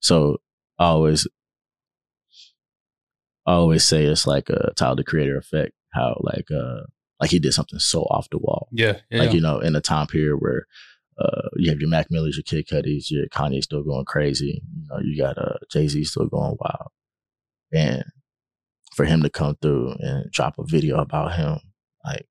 [0.00, 0.38] so
[0.78, 1.26] i always
[3.46, 6.80] i always say it's like a Tyler the creator effect how like uh
[7.20, 9.20] like he did something so off the wall Yeah, yeah.
[9.20, 10.66] like you know in a time period where
[11.16, 14.60] uh, you have your Mac Millers, your Kid Cudis, your Kanye still going crazy.
[14.76, 16.90] You know, you got uh, Jay Z still going wild,
[17.72, 18.02] and
[18.96, 21.60] for him to come through and drop a video about him,
[22.04, 22.26] like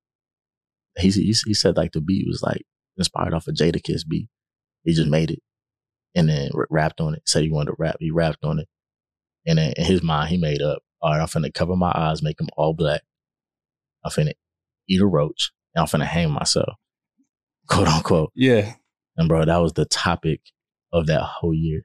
[0.98, 2.64] he he, he said, like the beat was like
[2.96, 4.28] inspired off a Jadakiss beat.
[4.84, 5.40] He just made it
[6.14, 7.22] and then rapped on it.
[7.26, 7.96] Said he wanted to rap.
[8.00, 8.68] He rapped on it,
[9.46, 10.82] and then in his mind, he made up.
[11.00, 13.02] All right, I'm finna cover my eyes, make them all black.
[14.04, 14.32] I'm finna
[14.88, 16.74] eat a roach, and I'm finna hang myself,
[17.68, 18.32] quote unquote.
[18.34, 18.74] yeah,
[19.16, 20.40] And bro, that was the topic
[20.92, 21.84] of that whole year.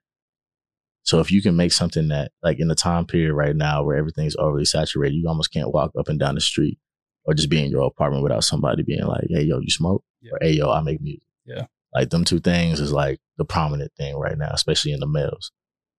[1.04, 3.98] So if you can make something that like in the time period right now where
[3.98, 6.78] everything's overly saturated, you almost can't walk up and down the street
[7.26, 10.04] or just be in your apartment without somebody being like, Hey yo, you smoke?
[10.22, 10.32] Yeah.
[10.34, 11.24] Or hey yo, I make music.
[11.46, 11.66] Yeah.
[11.94, 15.52] Like them two things is like the prominent thing right now, especially in the males.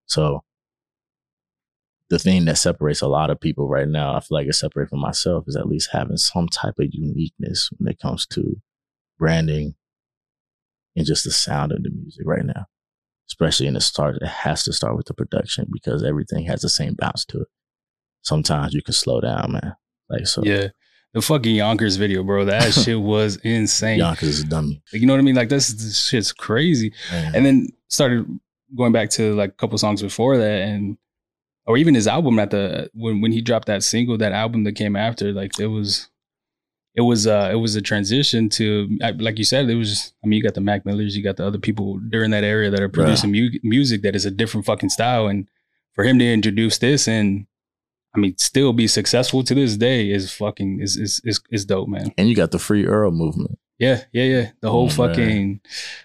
[0.06, 0.42] So
[2.10, 4.90] the thing that separates a lot of people right now, I feel like it separates
[4.90, 8.60] from myself is at least having some type of uniqueness when it comes to
[9.18, 9.74] branding
[10.96, 12.66] and just the sound of the music right now.
[13.28, 16.68] Especially in the start, it has to start with the production because everything has the
[16.68, 17.48] same bounce to it.
[18.22, 19.76] Sometimes you can slow down, man.
[20.08, 20.68] Like so, yeah.
[21.12, 22.44] The fucking Yonkers video, bro.
[22.44, 23.98] That shit was insane.
[23.98, 24.82] Yonkers is a dummy.
[24.92, 25.34] Like, you know what I mean?
[25.34, 26.92] Like this, this shit's crazy.
[27.10, 27.34] Man.
[27.34, 28.26] And then started
[28.76, 30.96] going back to like a couple songs before that, and
[31.66, 34.72] or even his album at the when when he dropped that single, that album that
[34.72, 36.08] came after, like it was.
[36.96, 40.38] It was uh it was a transition to like you said it was I mean
[40.38, 42.88] you got the Mac Millers you got the other people during that area that are
[42.88, 45.48] producing mu- music that is a different fucking style and
[45.94, 47.46] for him to introduce this and
[48.14, 51.88] I mean still be successful to this day is fucking is is is, is dope
[51.88, 53.58] man and you got the free Earl movement.
[53.78, 54.50] yeah, yeah, yeah.
[54.60, 55.08] The whole Oh, man.
[55.14, 55.60] fucking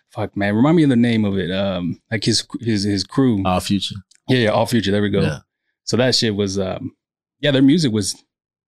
[0.09, 0.55] fuck man.
[0.55, 1.51] Remind me of the name of it.
[1.51, 3.41] Um, like his his his crew.
[3.45, 3.95] Odd Future.
[4.29, 4.51] yeah, yeah.
[4.51, 4.91] Odd Future.
[4.91, 5.21] There we go.
[5.21, 5.39] Yeah.
[5.83, 6.95] So that shit was um,
[7.39, 7.51] yeah.
[7.51, 8.23] Their music was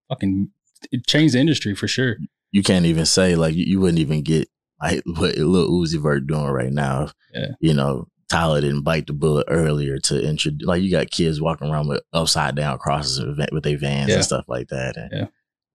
[0.09, 0.49] fucking.
[0.91, 2.17] It changed the industry for sure.
[2.51, 4.49] You can't even say like you, you wouldn't even get
[4.81, 7.09] like what Lil Uzi Vert doing right now.
[7.33, 7.51] Yeah.
[7.59, 10.67] You know, Tyler didn't bite the bullet earlier to introduce.
[10.67, 14.15] Like you got kids walking around with upside down crosses with their vans Yeah.
[14.15, 14.97] and stuff like that.
[14.97, 15.27] And Yeah.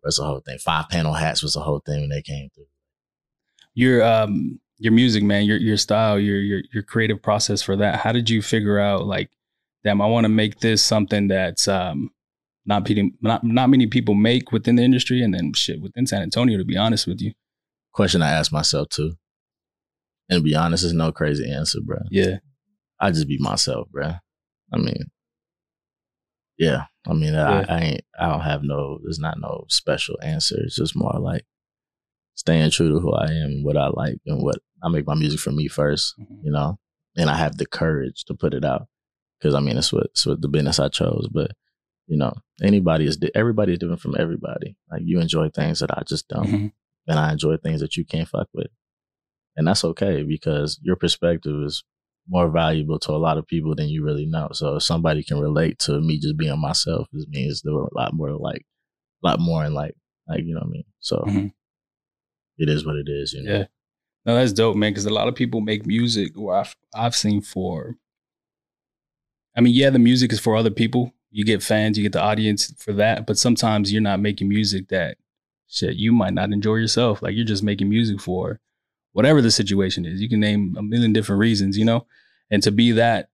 [0.02, 0.58] that's the whole thing.
[0.58, 2.66] Five panel hats was the whole thing when they came through.
[3.74, 5.44] Your um your music, man.
[5.44, 6.18] Your your style.
[6.18, 8.00] Your your your creative process for that.
[8.00, 9.30] How did you figure out like,
[9.84, 12.10] damn, I want to make this something that's um.
[12.64, 16.22] Not, pe- not not many people make within the industry, and then shit within San
[16.22, 16.58] Antonio.
[16.58, 17.32] To be honest with you,
[17.92, 19.16] Question I asked myself too.
[20.28, 21.98] And to be honest, there's no crazy answer, bro.
[22.10, 22.36] yeah,
[23.00, 24.12] I just be myself, bro.
[24.72, 25.10] I mean,
[26.58, 26.84] yeah.
[27.06, 27.64] I mean, Yeah.
[27.68, 28.00] I, I ain't.
[28.18, 28.98] I don't have no.
[29.02, 30.56] There's not no special answer.
[30.60, 31.44] It's just more like
[32.34, 35.40] staying true to who I am, what I like, and what I make my music
[35.40, 36.14] for me first.
[36.20, 36.44] Mhm.
[36.44, 36.78] You know,
[37.16, 38.86] and I have the courage to put it out
[39.38, 41.28] because I mean, it's what it's what the business I chose.
[41.32, 41.50] But
[42.06, 42.32] you know,
[42.62, 44.76] anybody is di- everybody is different from everybody.
[44.90, 46.72] Like you enjoy things that I just don't Mhm.
[47.08, 48.68] and I enjoy things that you can't fuck with.
[49.56, 51.84] And that's okay because your perspective is
[52.28, 54.48] more valuable to a lot of people than you really know.
[54.52, 57.94] So if somebody can relate to me just being myself, it means there were a
[57.98, 58.64] lot more like,
[59.22, 59.94] a lot more in like,
[60.28, 60.84] like you know what I mean.
[61.00, 61.52] So Mhm.
[62.58, 63.32] it is what it is.
[63.32, 63.52] You know.
[63.52, 63.64] Yeah.
[64.24, 64.92] No, that's dope, man.
[64.92, 67.96] Because a lot of people make music, or I've I've seen for.
[69.56, 71.12] I mean, yeah, the music is for other people.
[71.30, 74.88] You get fans, you get the audience for that, but sometimes you're not making music
[74.88, 75.16] that
[75.66, 77.22] shit, you might not enjoy yourself.
[77.22, 78.60] Like you're just making music for
[79.12, 80.20] whatever the situation is.
[80.20, 82.06] You can name a million different reasons, you know?
[82.50, 83.28] And to be that,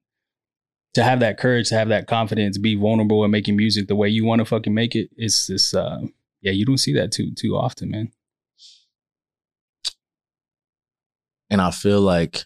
[0.94, 4.08] to have that courage, to have that confidence, be vulnerable and making music the way
[4.08, 6.00] you want to fucking make it, it's this uh
[6.40, 8.10] yeah, you don't see that too too often, man.
[11.50, 12.44] And I feel like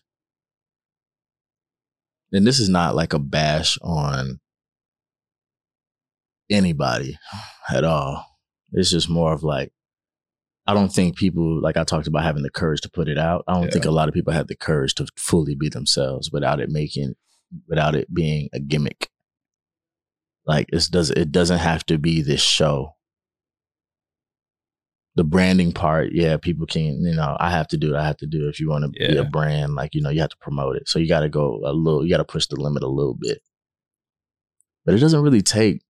[2.33, 4.41] and this is not like a bash on
[6.51, 7.19] anybody
[7.71, 8.27] at all.
[8.73, 9.73] It's just more of like
[10.67, 13.45] I don't think people like I talked about having the courage to put it out.
[13.49, 13.71] I don't Yeah.
[13.71, 17.15] think a lot of people have the courage to fully be themselves without it making
[17.69, 19.11] without it being a gimmick.
[20.47, 22.95] Like it does it doesn't have to be this show.
[25.15, 27.99] The branding part, yeah, people can, you know, I have to do it.
[27.99, 28.49] I have to do it.
[28.49, 30.89] If you want to be a brand, like, you know, you have to promote it.
[30.89, 33.13] So you got to go a little, you got to push the limit a little
[33.21, 33.43] bit.
[34.87, 35.83] But it doesn't really take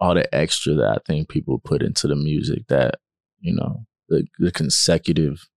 [0.00, 2.94] all the extra that I think people put into the music that,
[3.40, 5.48] you know, the, the consecutive.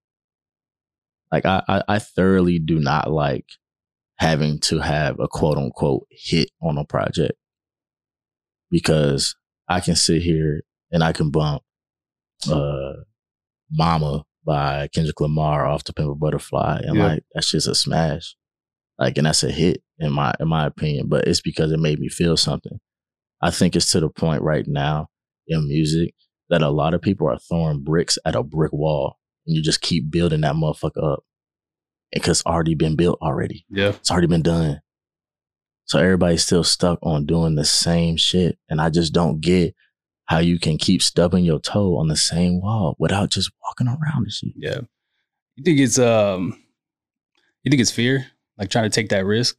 [1.31, 3.47] Like, I, I, I thoroughly do not like
[4.17, 7.33] having to have a quote unquote hit on a project
[8.69, 9.35] because
[9.67, 10.61] I can sit here
[10.91, 11.63] and I can bump
[12.49, 12.93] uh
[13.71, 17.05] Momma by Kendrick Lamar off the Pimp a Butterfly and Yeah.
[17.07, 18.35] like that's just a smash.
[18.99, 21.99] Like and that's a hit in my in my opinion, but it's because it made
[21.99, 22.79] me feel something.
[23.41, 25.07] I think it's to the point right now
[25.47, 26.13] in music
[26.53, 29.81] that a lot of people are throwing bricks at a brick wall and you just
[29.81, 31.23] keep building that motherfucker up.
[32.11, 33.65] Because it's already been built already.
[33.71, 33.89] Yeah.
[33.89, 34.79] It's already been done.
[35.85, 38.59] So everybody's still stuck on doing the same shit.
[38.69, 39.73] And I just don't get
[40.25, 44.25] how you can keep stubbing your toe on the same wall without just walking around
[44.25, 44.53] and shit.
[44.55, 44.81] Yeah.
[45.55, 46.55] You think it's um
[47.63, 48.27] you think it's fear?
[48.59, 49.57] Like trying to take that risk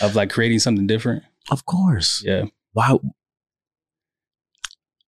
[0.00, 1.24] of like creating something different?
[1.50, 2.22] Of course.
[2.24, 2.46] Yeah.
[2.72, 2.96] Why?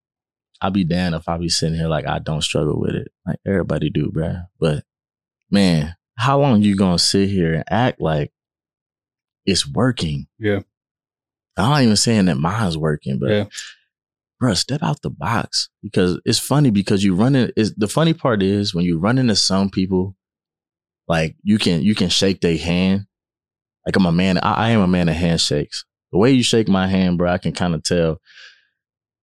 [0.60, 3.08] I'll be damned if I be sitting here like I don't struggle with it.
[3.26, 4.46] Like everybody do, bruh.
[4.58, 4.84] But
[5.50, 8.32] man, how long you gonna sit here and act like
[9.46, 10.26] it's working?
[10.38, 10.60] Yeah.
[11.56, 13.44] I'm not even saying that mine's working, but Yeah.
[14.42, 15.68] bruh, step out the box.
[15.82, 19.18] Because it's funny because you run it is the funny part is when you run
[19.18, 20.16] into some people,
[21.08, 23.06] like you can you can shake their hand.
[23.86, 25.84] Like I'm a man, I, I am a man of handshakes.
[26.12, 28.20] The way you shake my hand, bro, I can kind of tell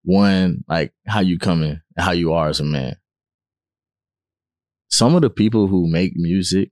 [0.02, 2.96] one, like how you coming how you are as a man.
[4.88, 6.70] Some of the people who make music,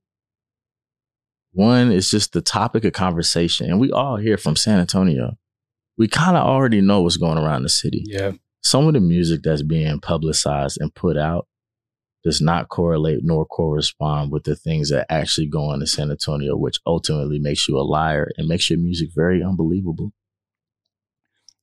[1.53, 3.71] one is just the topic of conversation.
[3.71, 5.37] And we all here from San Antonio.
[5.97, 8.05] We kind of already know what's going around the city.
[8.07, 8.33] Yeah.
[8.63, 11.47] Some of the music that's being publicized and put out
[12.25, 16.57] does not correlate nor correspond with the things that actually go on in San Antonio,
[16.57, 20.13] which ultimately makes you a liar and makes your music very unbelievable.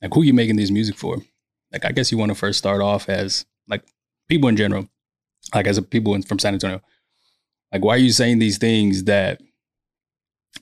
[0.02, 1.18] Like who you making this music for?
[1.72, 3.84] Like I guess you want to first start off as like
[4.28, 4.88] people in general,
[5.54, 6.82] like as a people in, from San Antonio.
[7.72, 9.42] Like why are you saying these things that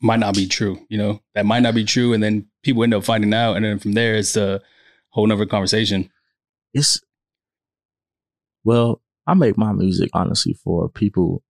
[0.01, 0.79] might not be true?
[0.87, 3.65] You know, that might not be true, and then people end up finding out, and
[3.65, 4.61] then from there it's a
[5.09, 6.09] whole nother conversation.
[6.73, 7.01] It's
[8.63, 11.43] well, I make my music honestly for people.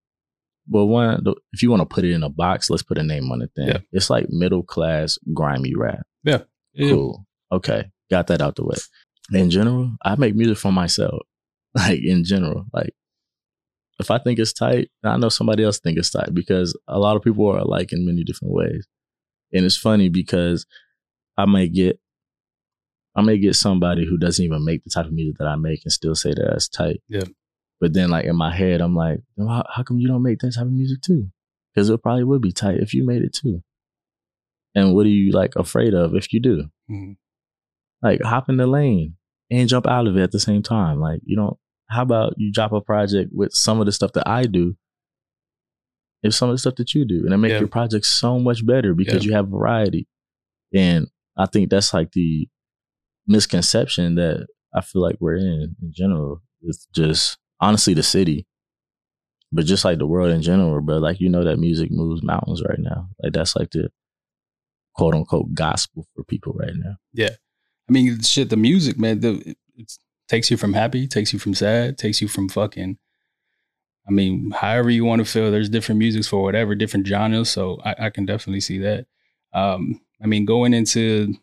[0.68, 3.32] But one, if you want to put it in a box, let's put a name
[3.32, 3.52] on it.
[3.56, 3.78] Then Yeah.
[3.92, 6.06] it's like middle class grimy rap.
[6.24, 6.44] Yeah.
[6.78, 7.26] Cool.
[7.52, 8.76] Okay, got that out the way.
[9.34, 11.22] In general, I make music for myself.
[11.76, 12.94] Like in general, like
[14.00, 17.16] if I think it's tight, I know somebody else think it's tight because a lot
[17.16, 18.88] of people are alike in many different ways.
[19.54, 20.66] And it's funny because
[21.38, 22.00] I may get
[23.16, 25.82] I may get somebody who doesn't even make the type of music that I make
[25.84, 27.02] and still say that that's tight.
[27.08, 27.26] Yeah.
[27.80, 30.40] But then like in my head, I'm like, "Then how, how come you don't make
[30.40, 31.30] that type of music too?
[31.74, 33.62] Because it probably would be tight if you made it too.
[34.76, 36.66] And what are you like afraid of if you do?
[36.92, 37.16] Mhm.
[38.02, 39.16] Like hop in the lane
[39.50, 41.00] and jump out of it at the same time.
[41.00, 41.58] Like you don't.
[41.90, 44.76] How about you drop a project with some of the stuff that I do,
[46.22, 47.60] if some of the stuff that you do, and it make Yeah.
[47.60, 50.08] your project so much better because you have variety.
[50.74, 52.48] And I think that's like the
[53.26, 56.42] misconception that I feel like we're in in general.
[56.62, 58.46] It's just honestly the city,
[59.52, 60.98] but just like the world in general, bro.
[60.98, 63.10] Like you know that music moves mountains right now.
[63.22, 63.90] Like that's like the
[64.96, 66.96] quote unquote gospel for people right now.
[67.14, 67.36] Yeah,
[67.90, 69.92] I mean, shit, the music, man, the, it
[70.28, 72.98] takes you from happy, takes you from sad, takes you from fucking.
[74.08, 77.50] I mean, however you want to feel, there's different musics for whatever, different genres.
[77.50, 79.06] So I, I can definitely see that.
[79.54, 81.36] Um, I mean, going into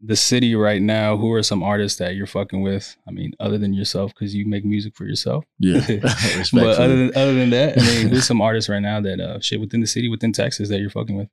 [0.00, 2.96] the city right now, who are some artists that you're fucking with?
[3.06, 5.44] I mean, other than yourself, because you make music for yourself.
[5.58, 5.80] Yeah,
[6.52, 9.40] But other than other than that, I mean, who's some artists right now that uh,
[9.40, 11.28] shit within the city, within Texas, that you're fucking with?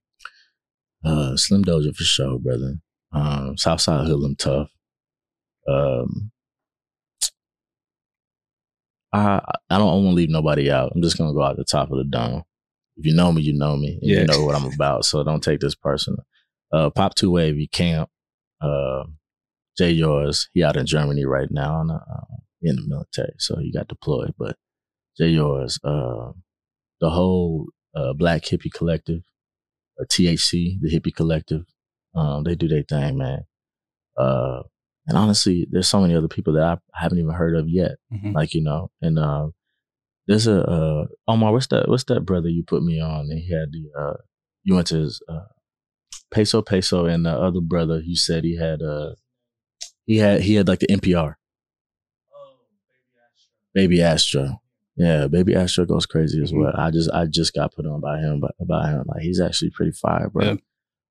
[1.03, 2.75] Uh, Slim Doja for sure, brother.
[3.11, 4.69] Um, Southside Hoodlum tough.
[5.67, 6.31] Um,
[9.13, 10.91] I I don't want to leave nobody out.
[10.95, 12.43] I'm just gonna go out the top of the dome.
[12.97, 13.99] If you know me, you know me.
[14.01, 14.19] And Yeah.
[14.21, 15.05] You know what I'm about.
[15.05, 16.25] So don't take this personal.
[16.71, 18.09] Uh, Pop Two Wavy Camp.
[18.65, 19.03] Uh,
[19.77, 20.49] Jay Yours.
[20.53, 22.25] He out in Germany right now and, uh,
[22.61, 24.33] in the military, so he got deployed.
[24.37, 24.55] But
[25.17, 25.79] Jay Yours.
[25.83, 26.31] Uh,
[27.01, 29.21] the whole uh, Black Hippie Collective,
[29.97, 31.63] or THC, the Hippie Collective.
[32.15, 33.41] Um, they do their thing, man.
[34.17, 34.61] Uh,
[35.07, 38.33] and honestly, there's so many other people that I haven't even heard of yet Mhm.
[38.33, 39.53] like you know and um
[40.27, 43.51] there's a uh omar what's that what's that brother you put me on and he
[43.53, 44.17] had the uh
[44.63, 45.45] you went to his uh
[46.31, 49.13] peso peso and the other brother you said he had uh
[50.05, 51.35] he had he had like the npr
[53.73, 54.61] baby astro
[54.95, 56.61] yeah baby astro goes crazy as Mhm.
[56.61, 59.39] well i just i just got put on by him by, by him like he's
[59.41, 60.55] actually pretty fire bro Yeah.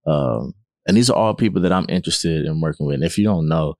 [0.07, 0.55] um
[0.87, 3.49] and these are all people that i'm interested in working with and if you don't
[3.49, 3.75] know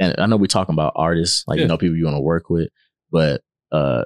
[0.00, 1.62] and I know we're talking about artists, like Yeah.
[1.62, 2.68] you know people you want to work with,
[3.12, 4.02] but uh,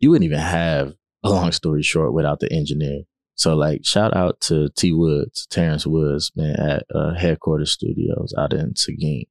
[0.00, 3.02] you wouldn't even have a long story short without the engineer.
[3.42, 8.52] So like, shout out to T Woods, Terrence Woods, man, at uh, Headquarters Studios out
[8.52, 9.24] in Seguin.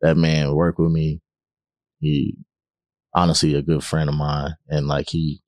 [0.00, 1.20] That man worked with me.
[2.00, 2.38] He
[3.14, 5.42] honestly a good friend of mine, and like he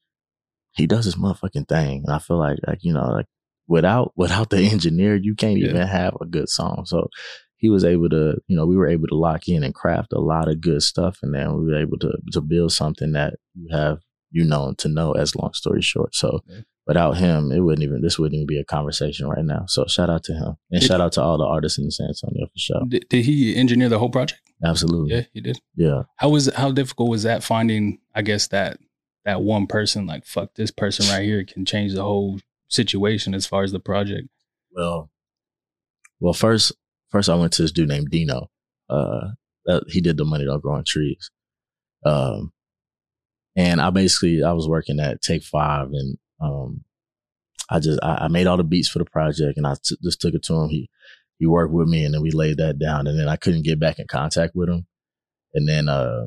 [0.72, 3.26] he does his motherfucking thing, and I feel like like you know like
[3.66, 5.68] without without the engineer, you can't Yeah.
[5.70, 6.84] even have a good song.
[6.84, 7.08] So
[7.56, 10.20] he was able to, you know, we were able to lock in and craft a
[10.20, 13.74] lot of good stuff, and then we were able to to build something that you
[13.74, 15.12] have, you know, to know.
[15.12, 16.60] As long story short, so Yeah.
[16.86, 19.64] Without him, it wouldn't even this wouldn't even be a conversation right now.
[19.66, 22.08] So shout out to him, and Did- shout out to all the artists in San
[22.08, 22.82] Antonio for sure.
[22.88, 24.40] Did, did he engineer the whole project?
[24.64, 25.60] Absolutely, Yeah, he did.
[25.76, 26.02] yeah.
[26.16, 27.98] How was how difficult was that finding?
[28.14, 28.78] I guess that
[29.24, 33.46] that one person, like fuck, this person right here can change the whole situation as
[33.46, 34.28] far as the project.
[34.72, 35.10] Well,
[36.20, 36.72] well, first,
[37.10, 38.50] first I went to this dude named Dino.
[38.88, 39.30] Uh,
[39.66, 41.30] that, he did the money don't grow on trees.
[42.04, 42.52] Um,
[43.56, 46.84] and I basically I was working at Take Five, and um,
[47.70, 50.20] I just I, I made all the beats for the project, and I t- just
[50.20, 50.68] took it to him.
[50.68, 50.88] He
[51.38, 53.80] he worked with me, and then we laid that down, and then I couldn't get
[53.80, 54.86] back in contact with him,
[55.54, 56.26] and then uh,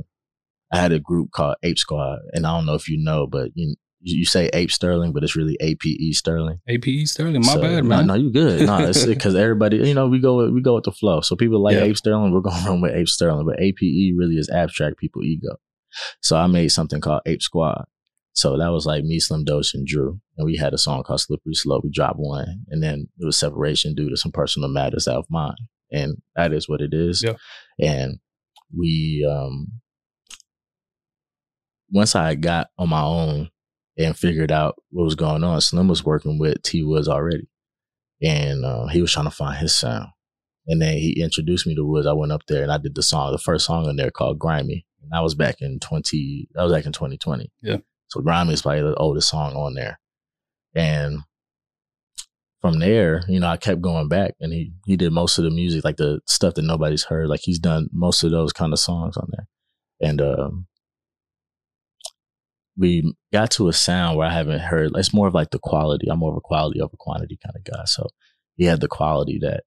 [0.72, 3.52] I had a group called Ape Squad, and I don't know if you know, but
[3.56, 6.62] you you say Ape Sterling, but it's really APE Sterling.
[6.70, 8.08] APE Sterling, my So, bad, no, man.
[8.08, 8.66] No, you good.
[8.66, 11.20] No, it's because everybody, you know, we go with, we go with the flow.
[11.20, 11.84] So people like Yeah.
[11.84, 13.46] Ape Sterling, we're going to run with Ape Sterling.
[13.46, 15.58] But APE really is abstract people ego.
[16.22, 17.84] So I made something called Ape Squad.
[18.34, 21.20] So that was like me, Slim Doge, and Drew, and we had a song called
[21.22, 21.84] Slippery Slope.
[21.84, 25.26] We dropped one, and then it was separation due to some personal matters out of
[25.30, 25.56] mine,
[25.92, 27.24] and that is what it is.
[27.24, 27.34] Yeah.
[27.80, 28.20] And
[28.78, 29.68] we, um,
[31.92, 33.50] once I got on my own
[33.98, 37.50] and figured out what was going on, Slim was working with T Woods already,
[38.22, 40.08] and uh, he was trying to find his sound.
[40.68, 42.06] And then he introduced me to Woods.
[42.06, 44.40] I went up there and I did the song, the first song in there called
[44.40, 46.48] "Grimy," and that was back in twenty.
[46.54, 47.52] That was back in twenty twenty.
[47.62, 47.78] Yeah.
[48.10, 50.00] So "Grimy" is probably the oldest song on there,
[50.76, 51.20] and
[52.62, 55.50] from there, you know, I kept going back, and he he did most of the
[55.52, 57.30] music, like the stuff that nobody's heard.
[57.30, 59.48] Like he's done most of those kind of songs on there,
[60.02, 60.68] and um,
[62.80, 64.92] we got to a sound where I haven't heard.
[64.96, 66.08] It's more of like the quality.
[66.10, 67.84] I'm more of a quality over quantity kind of guy.
[67.86, 68.08] So
[68.56, 69.64] he had the quality that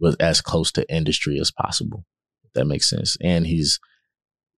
[0.00, 2.04] was as close to industry as possible.
[2.42, 3.16] If that makes sense.
[3.22, 3.78] And he's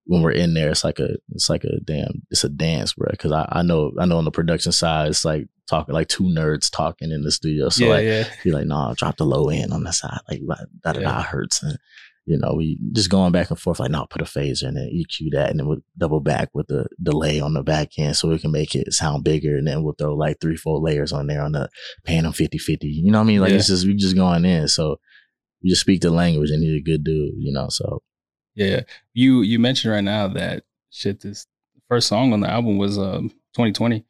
[0.06, 3.08] when we're in there, it's like a it's like a damn it's a dance, bro.
[3.10, 6.24] Because I, I know I know on the production side, it's like talking like two
[6.24, 7.68] nerds talking in the studio.
[7.68, 8.28] So yeah, like yeah.
[8.44, 10.40] be like, nah, drop the low end on the side, like
[10.82, 11.78] da da da hurts, and
[12.26, 14.90] you know, we just going back and forth, like, no, put a phaser and then
[14.92, 18.28] EQ that, and then we'll double back with the delay on the back end so
[18.28, 21.28] we can make it sound bigger, and then we'll throw like three, four layers on
[21.28, 21.68] there on the
[22.04, 22.86] them 50 50.
[22.88, 23.40] You know what I mean?
[23.40, 23.56] Like, Yeah.
[23.58, 24.66] it's just, we just going in.
[24.66, 24.98] So
[25.62, 28.02] we just speak the language, and he's a good dude, you know, so
[28.57, 28.80] Yeah,
[29.12, 31.20] you you mentioned right now that shit.
[31.20, 31.46] This
[31.88, 34.04] first song on the album was um 2020.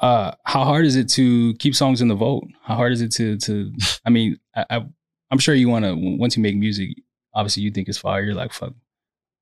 [0.00, 2.44] Uh, how hard is it to keep songs in the vote?
[2.62, 3.72] How hard is it to to?
[4.04, 4.86] I mean, I, I
[5.30, 6.90] I'm sure you want to once you make music,
[7.34, 8.22] obviously you think it's fire.
[8.22, 8.74] You're like, fuck,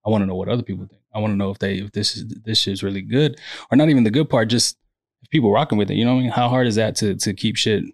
[0.07, 1.03] I want to know what other people think.
[1.13, 3.39] I want to know if they if this is this shit's really good
[3.71, 3.89] or not.
[3.89, 4.77] Even the good part, just
[5.23, 5.97] if people rocking with it.
[5.97, 6.31] You know what I mean?
[6.31, 7.85] How hard is that to to keep shit?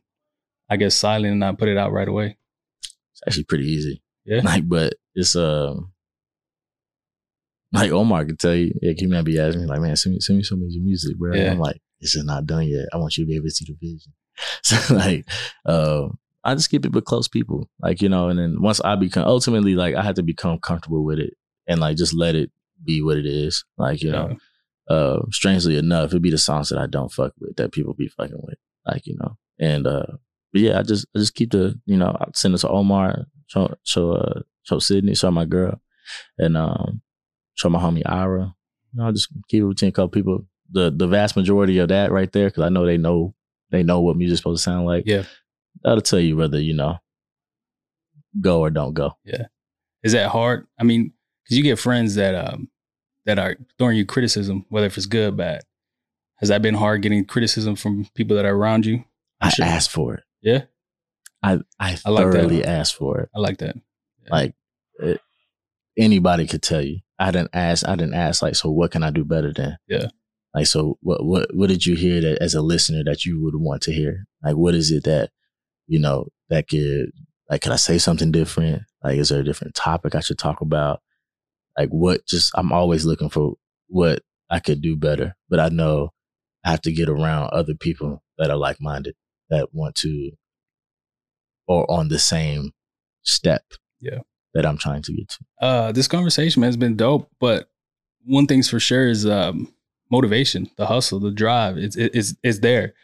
[0.68, 2.36] I guess silent and not put it out right away.
[2.82, 4.02] it's actually pretty easy.
[4.24, 4.42] Yeah.
[4.44, 5.89] Like, but it's, um,
[7.72, 10.20] like Omar could tell you, yeah, he might be asking me, like, man, send me,
[10.20, 11.32] send me some of your music, bro.
[11.32, 11.50] And Yeah.
[11.52, 12.86] I'm like, this is not done yet.
[12.92, 14.12] I want you to be able to see the vision.
[14.62, 15.28] So, like,
[15.66, 16.08] uh,
[16.42, 19.24] I just keep it with close people, like, you know, and then once I become,
[19.26, 21.34] ultimately, like, I had to become comfortable with it
[21.66, 22.50] and, like, just let it
[22.82, 23.64] be what it is.
[23.76, 24.36] Like, you know,
[24.88, 28.08] uh, strangely enough, it'd be the songs that I don't fuck with that people be
[28.08, 30.06] fucking with, like, you know, and, uh,
[30.52, 33.26] but yeah, I just I just keep the you know I send it to Omar,
[33.46, 35.80] show show uh, show Sydney, show my girl,
[36.38, 37.02] and um
[37.60, 38.54] show my homie Ira.
[38.92, 40.46] You know, I just keep it between a couple people.
[40.72, 43.34] The the vast majority of that right there, because I know they know
[43.70, 45.04] they know what music's supposed to sound like.
[45.06, 45.24] Yeah.
[45.82, 46.98] That'll tell you whether, you know,
[48.40, 49.16] go or don't go.
[49.24, 49.46] Yeah.
[50.02, 50.66] Is that hard?
[50.78, 51.12] I mean,
[51.44, 52.68] because you get friends that um
[53.26, 55.62] that are throwing you criticism, whether if it's good or bad.
[56.36, 59.04] Has that been hard getting criticism from people that are around you?
[59.42, 59.64] I Sure.
[59.66, 60.22] asked for it.
[60.40, 60.62] Yeah.
[61.42, 63.28] I I I like thoroughly asked for it.
[63.34, 63.76] I like that.
[64.22, 64.28] Yeah.
[64.30, 64.54] Like
[65.00, 65.20] it,
[65.98, 67.00] anybody could tell you.
[67.18, 67.86] I didn't ask.
[67.86, 68.42] I didn't ask.
[68.42, 69.76] Like, so what can I do better than?
[69.88, 70.08] Yeah.
[70.54, 71.24] Like, so what?
[71.24, 71.54] What?
[71.54, 74.24] What did you hear that as a listener that you would want to hear?
[74.42, 75.30] Like, what is it that
[75.86, 77.10] you know that could
[77.48, 77.62] like?
[77.62, 78.82] Can I say something different?
[79.04, 81.00] Like, is there a different topic I should talk about?
[81.78, 82.26] Like, what?
[82.26, 83.54] Just I'm always looking for
[83.88, 85.36] what I could do better.
[85.48, 86.10] But I know
[86.64, 89.14] I have to get around other people that are like minded
[89.50, 90.32] that want to
[91.66, 92.72] or on the same
[93.22, 93.62] step
[94.00, 94.20] Yeah.
[94.54, 95.38] That I'm trying to get to.
[95.60, 97.70] Uh, this conversation has been dope, but
[98.24, 99.72] one thing's for sure is um,
[100.10, 101.78] motivation, the hustle, the drive.
[101.78, 102.94] It's it's it's there.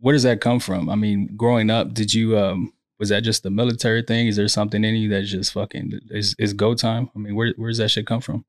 [0.00, 0.88] Where does that come from?
[0.88, 4.26] I mean, growing up, did you um was that just the military thing?
[4.26, 7.10] Is there something in you that's just fucking is is go time?
[7.14, 8.44] I mean, where where does that shit come from?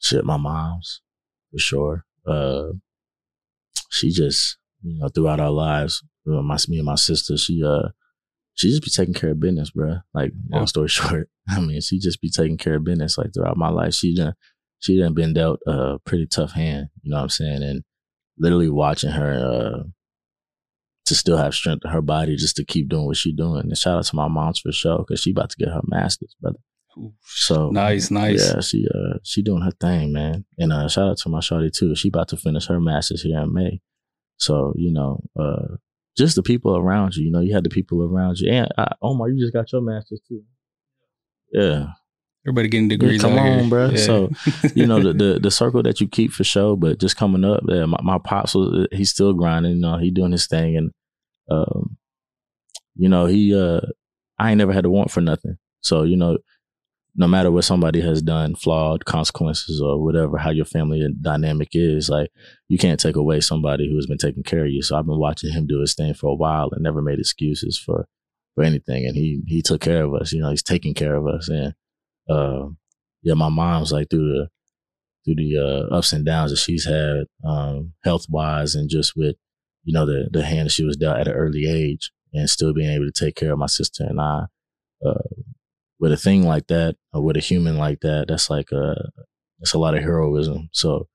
[0.00, 1.00] Shit, my mom's
[1.50, 2.04] for sure.
[2.26, 2.72] Uh,
[3.90, 7.88] she just, you know, throughout our lives, uh, my me and my sister, she uh,
[8.58, 10.02] she just be taking care of business, bruh.
[10.12, 10.66] Like, long Yeah.
[10.66, 13.16] story short, I mean, she just be taking care of business.
[13.16, 14.34] Like throughout my life, she done,
[14.80, 16.88] she done been dealt a pretty tough hand.
[17.02, 17.62] You know what I'm saying?
[17.62, 17.82] And
[18.36, 19.82] literally watching her uh,
[21.06, 23.60] to still have strength in her body, just to keep doing what she doing.
[23.60, 26.34] And shout out to my mom's for sure, because she about to get her master's,
[26.40, 26.58] brother.
[26.98, 28.44] Ooh, So nice, nice.
[28.44, 30.44] yeah, she uh she doing her thing, man.
[30.58, 31.94] And uh shout out to my shawty too.
[31.94, 33.80] She about to finish her masters here in May.
[34.36, 35.76] So, you know, uh
[36.18, 38.50] just the people around you, you know, you had the people around you.
[38.50, 40.42] And uh, Omar, you just got your masters too.
[41.52, 41.86] Yeah.
[42.44, 43.20] Everybody getting degrees.
[43.20, 43.58] come out here.
[43.60, 43.92] on, bruh.
[43.92, 43.98] Yeah.
[43.98, 47.44] So, You know, the, the the circle that you keep for sure, but just coming
[47.44, 50.76] up, yeah, my, my pops was he's still grinding, you know, he doing his thing
[50.76, 50.90] and
[51.50, 51.96] um
[52.96, 53.80] you know, he uh
[54.38, 55.56] I ain't never had to want for nothing.
[55.80, 56.38] So, you know,
[57.18, 62.08] no matter what somebody has done, flawed consequences or whatever, how your family dynamic is,
[62.08, 62.30] like
[62.68, 64.82] you can't take away somebody who has been taking care of you.
[64.82, 67.76] So I've been watching him do his thing for a while and never made excuses
[67.76, 68.06] for
[68.54, 69.04] for anything.
[69.04, 70.32] And he he took care of us.
[70.32, 71.48] You know, he's taking care of us.
[71.48, 71.74] And
[72.30, 72.68] uh,
[73.22, 74.48] yeah, my mom's like through the
[75.24, 79.34] through the uh, ups and downs that she's had, um, health wise, and just with
[79.82, 82.72] you know the the hand that she was dealt at an early age, and still
[82.72, 84.44] being able to take care of my sister and I.
[85.04, 85.18] Uh,
[86.00, 89.10] with a thing like that, or with a human like that, that's like a
[89.58, 90.68] that's a lot of heroism.
[90.72, 91.08] So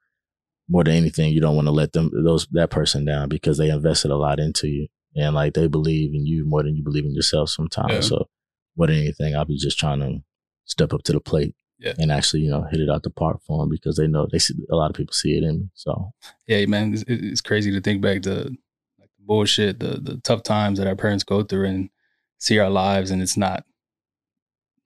[0.69, 3.69] more than anything, you don't want to let them those that person down because they
[3.69, 7.05] invested a lot into you, and like they believe in you more than you believe
[7.05, 7.93] in yourself sometimes.
[7.93, 7.99] Yeah.
[8.01, 8.29] So
[8.77, 10.19] more than anything, I'll be just trying to
[10.65, 11.93] step up to the plate Yeah.
[11.99, 14.39] and actually, you know, hit it out the park for them because they know they
[14.39, 15.69] see a lot of people see it in me.
[15.75, 16.11] So
[16.47, 18.31] yeah, man, it's, it's crazy to think back to
[18.99, 21.89] like the bullshit, the the tough times that our parents go through and
[22.39, 23.63] see our lives, and it's not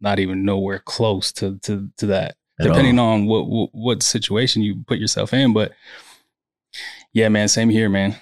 [0.02, 2.36] not even nowhere close to to to that.
[2.60, 3.14] at depending all.
[3.14, 5.54] on what, what what situation you put yourself in.
[5.54, 5.72] But
[7.14, 8.16] yeah, man, same here, man.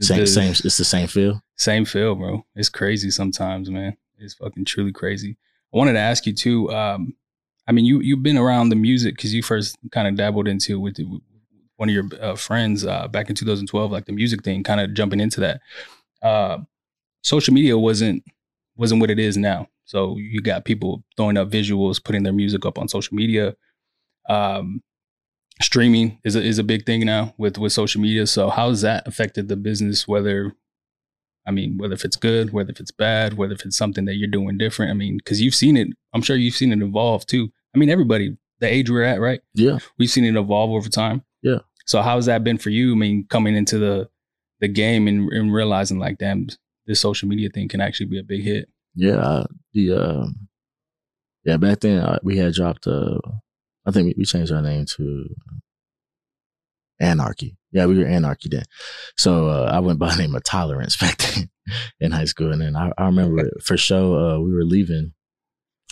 [0.00, 1.42] Same, the- same, it's the same feel.
[1.56, 2.44] same feel, bro.
[2.54, 3.96] It's crazy sometimes, man.
[4.18, 5.36] It's fucking truly crazy.
[5.72, 6.70] I wanted to ask you too.
[6.72, 7.14] Um,
[7.66, 10.80] I mean, you you've been around the music because you first kind of dabbled into
[10.80, 11.22] with, with
[11.76, 14.94] one of your uh, friends uh, back in 2012, like the music thing, kind of
[14.94, 15.60] jumping into that.
[16.22, 16.58] Uh,
[17.22, 18.22] social media wasn't
[18.76, 19.68] wasn't what it is now.
[19.84, 23.54] So you got people throwing up visuals, putting their music up on social media.
[24.28, 24.82] Um,
[25.60, 28.26] streaming is a, is a big thing now with with social media.
[28.26, 30.08] So how has that affected the business?
[30.08, 30.54] Whether
[31.46, 34.14] I mean, whether if it's good, whether if it's bad, whether if it's something that
[34.14, 34.90] you're doing different.
[34.90, 35.88] I mean, because you've seen it.
[36.14, 37.52] I'm sure you've seen it evolve too.
[37.74, 39.40] I mean, everybody, the age we're at, right?
[39.54, 39.78] Yeah.
[39.98, 41.22] We've seen it evolve over time.
[41.42, 41.58] Yeah.
[41.86, 42.92] So how has that been for you?
[42.92, 44.08] I mean, coming into the
[44.60, 46.46] the game and, and realizing like, damn,
[46.86, 48.68] this social media thing can actually be a big hit.
[48.94, 50.48] Yeah, uh, the um,
[51.44, 52.86] yeah back then uh, we had dropped.
[52.86, 53.18] Uh,
[53.86, 55.26] I think we, we changed our name to
[57.00, 57.56] Anarchy.
[57.72, 58.64] Yeah, we were Anarchy then.
[59.16, 61.50] So uh, I went by the name of Tolerance back then
[62.00, 65.12] in high school, and then I, I remember for sure uh, we were leaving.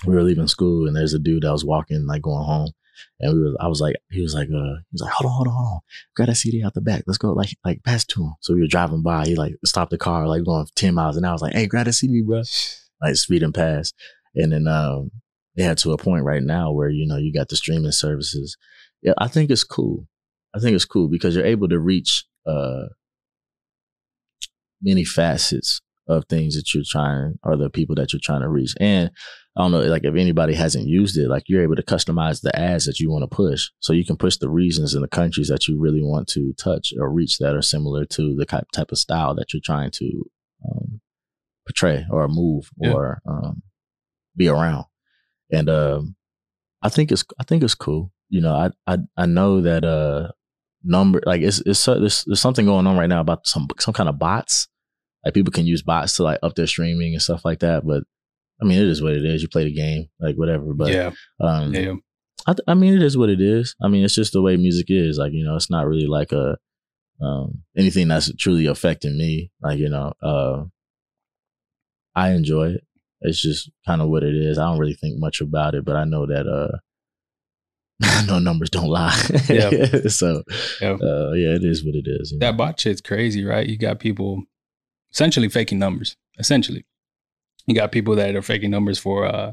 [0.07, 2.72] We were leaving school, and there's a dude that was walking like going home,
[3.20, 3.57] and we were.
[3.61, 5.66] I was like, he was like, uh, he was like, hold on, hold on, hold
[5.74, 5.80] on,
[6.16, 7.05] grab that CD out the back.
[7.07, 8.34] Let's go, like, like pass to him.
[8.40, 9.26] So we were driving by.
[9.26, 11.30] He like stopped the car, like going ten miles an hour.
[11.30, 12.43] I was like, hey, grab that CD, bro
[13.03, 13.95] like speeding past.
[14.34, 15.11] And then um
[15.57, 18.57] they had to a point right now where, you know, you got the streaming services.
[19.03, 20.07] Yeah, I think it's cool.
[20.55, 22.86] I think it's cool because you're able to reach uh
[24.80, 28.74] many facets of things that you're trying or the people that you're trying to reach.
[28.80, 29.11] And
[29.57, 32.57] I don't know, like if anybody hasn't used it, like you're able to customize the
[32.59, 33.68] ads that you want to push.
[33.80, 36.92] So you can push the regions and the countries that you really want to touch
[36.98, 40.22] or reach that are similar to the type of style that you're trying to
[40.68, 41.00] um,
[41.66, 42.92] portray or move yeah.
[42.92, 43.62] or um,
[44.36, 44.86] be around.
[45.53, 46.16] And um,
[46.80, 48.11] I think it's I think it's cool.
[48.30, 50.32] You know, I I I know that uh
[50.82, 54.09] number like it's it's there's, there's something going on right now about some some kind
[54.09, 54.66] of bots
[55.25, 57.87] like people can use bots to like up their streaming and stuff like that.
[57.87, 58.05] But
[58.61, 59.43] I mean, it is what it is.
[59.43, 60.73] You play the game, like whatever.
[60.75, 61.11] But yeah,
[61.41, 61.95] um, yeah.
[62.47, 63.75] I, I mean, it is what it is.
[63.83, 65.18] I mean, it's just the way music is.
[65.18, 66.57] Like you know, it's not really like a
[67.20, 69.51] um, anything that's truly affecting me.
[69.61, 70.64] Like you know, uh,
[72.14, 72.85] I enjoy it.
[73.20, 74.59] It's just kind of what it is.
[74.59, 76.79] I don't really think much about it, but I know that uh,
[78.03, 79.16] I know numbers don't lie.
[79.49, 79.70] Yeah.
[80.09, 80.43] so
[80.81, 80.95] yeah.
[80.95, 82.33] Uh, yeah, it is what it is.
[82.33, 82.47] You know?
[82.47, 83.66] That bot shit's crazy, right?
[83.66, 84.43] You got people
[85.12, 86.16] essentially faking numbers.
[86.38, 86.84] Essentially,
[87.66, 89.52] you got people that are faking numbers for, uh,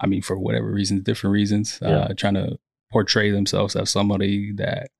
[0.00, 1.98] I mean, for whatever reasons, different reasons, yeah.
[1.98, 2.58] uh, trying to
[2.90, 4.90] portray themselves as somebody that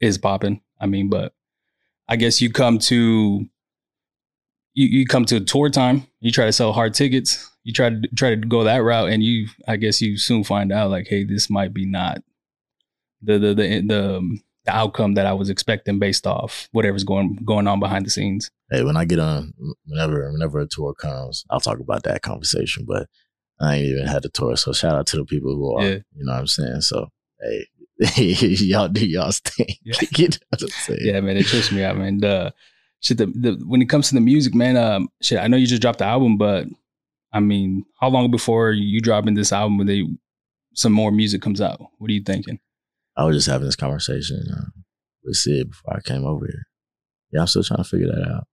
[0.00, 0.60] is popping.
[0.80, 1.32] I mean, but
[2.08, 3.46] I guess you come to
[4.74, 7.90] you, you come to a tour time, you try to sell hard tickets, you try
[7.90, 11.08] to try to go that route, and you I guess you soon find out like,
[11.08, 12.18] hey, this might be not
[13.22, 17.38] the the the the, um, the outcome that I was expecting based off whatever's going
[17.44, 18.50] going on behind the scenes.
[18.70, 19.54] Hey, when I get on,
[19.86, 22.84] whenever whenever a tour comes, I'll talk about that conversation.
[22.86, 23.08] But
[23.60, 25.82] I ain't even had the tour, so shout out to the people who are.
[25.82, 25.98] Yeah.
[26.14, 26.80] You know what I'm saying?
[26.82, 27.08] So
[27.40, 27.66] hey,
[28.16, 29.76] y'all do y'all's thing.
[29.84, 29.94] Yeah.
[30.16, 31.00] you know what I'm saying?
[31.02, 32.18] Yeah, man, it trips me out, man.
[32.18, 32.52] The
[33.00, 35.66] shit, the, the when it comes to the music, man, um, shit, I know you
[35.66, 36.66] just dropped the album, but
[37.32, 40.04] I mean, how long before you dropping this album, when they
[40.74, 41.80] some more music comes out?
[41.98, 42.58] What are you thinking?
[43.16, 44.70] I was just having this conversation uh,
[45.24, 46.66] with Sid before I came over here.
[47.32, 48.46] Yeah, I'm still trying to figure that out.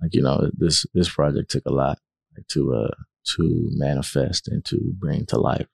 [0.00, 1.98] Like you know, this this project took a lot
[2.36, 2.94] like, to uh
[3.36, 5.66] to manifest and to bring to life.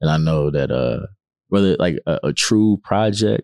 [0.00, 1.06] And I know that uh
[1.48, 3.42] whether like a, a true project,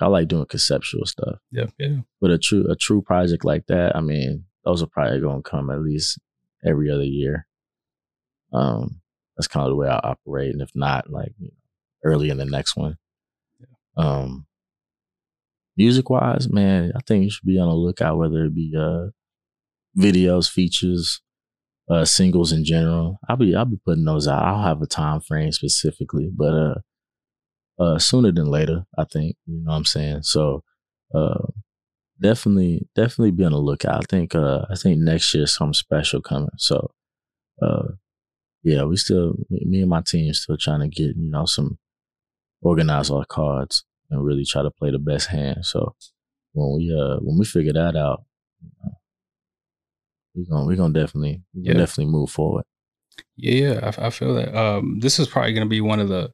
[0.00, 1.38] I like doing conceptual stuff.
[1.50, 1.98] Yeah, yeah.
[2.20, 5.70] But a true a true project like that, I mean, those are probably gonna come
[5.70, 6.18] at least
[6.64, 7.46] every other year.
[8.52, 9.00] Um,
[9.36, 12.38] that's kind of the way I operate, and if not, like you know, early in
[12.38, 12.96] the next one.
[13.98, 14.46] Um,
[15.76, 19.08] music wise, man, I think you should be on the lookout, whether it be uh,
[19.98, 21.20] videos, features,
[21.90, 23.18] uh, singles in general.
[23.28, 24.42] I'll be I'll be putting those out.
[24.42, 26.74] I'll have a time frame specifically, but uh,
[27.82, 29.36] uh, sooner than later, I think.
[29.46, 30.22] You know what I'm saying?
[30.22, 30.62] So,
[31.14, 31.46] uh,
[32.20, 33.96] definitely, definitely be on the lookout.
[33.96, 36.50] I think, uh, I think next year something special coming.
[36.58, 36.92] So,
[37.62, 37.88] uh,
[38.62, 41.78] yeah, we still, me and my team still trying to get, you know, some
[42.60, 45.64] organize our cards and really try to play the best hand.
[45.64, 45.94] So
[46.52, 48.24] when we uh when we figure that out,
[48.62, 48.92] you know,
[50.34, 51.78] we're gonna we're gonna definitely we're yeah.
[51.78, 52.64] definitely move forward.
[53.36, 54.56] Yeah, yeah, I, I feel that.
[54.56, 56.32] Um, this is probably gonna be one of the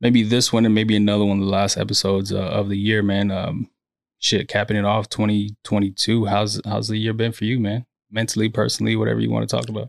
[0.00, 3.02] maybe this one and maybe another one of the last episodes uh, of the year,
[3.02, 3.30] man.
[3.30, 3.70] Um,
[4.18, 6.26] shit, capping it off 2022.
[6.26, 7.86] How's how's the year been for you, man?
[8.10, 9.88] Mentally, personally, whatever you want to talk about.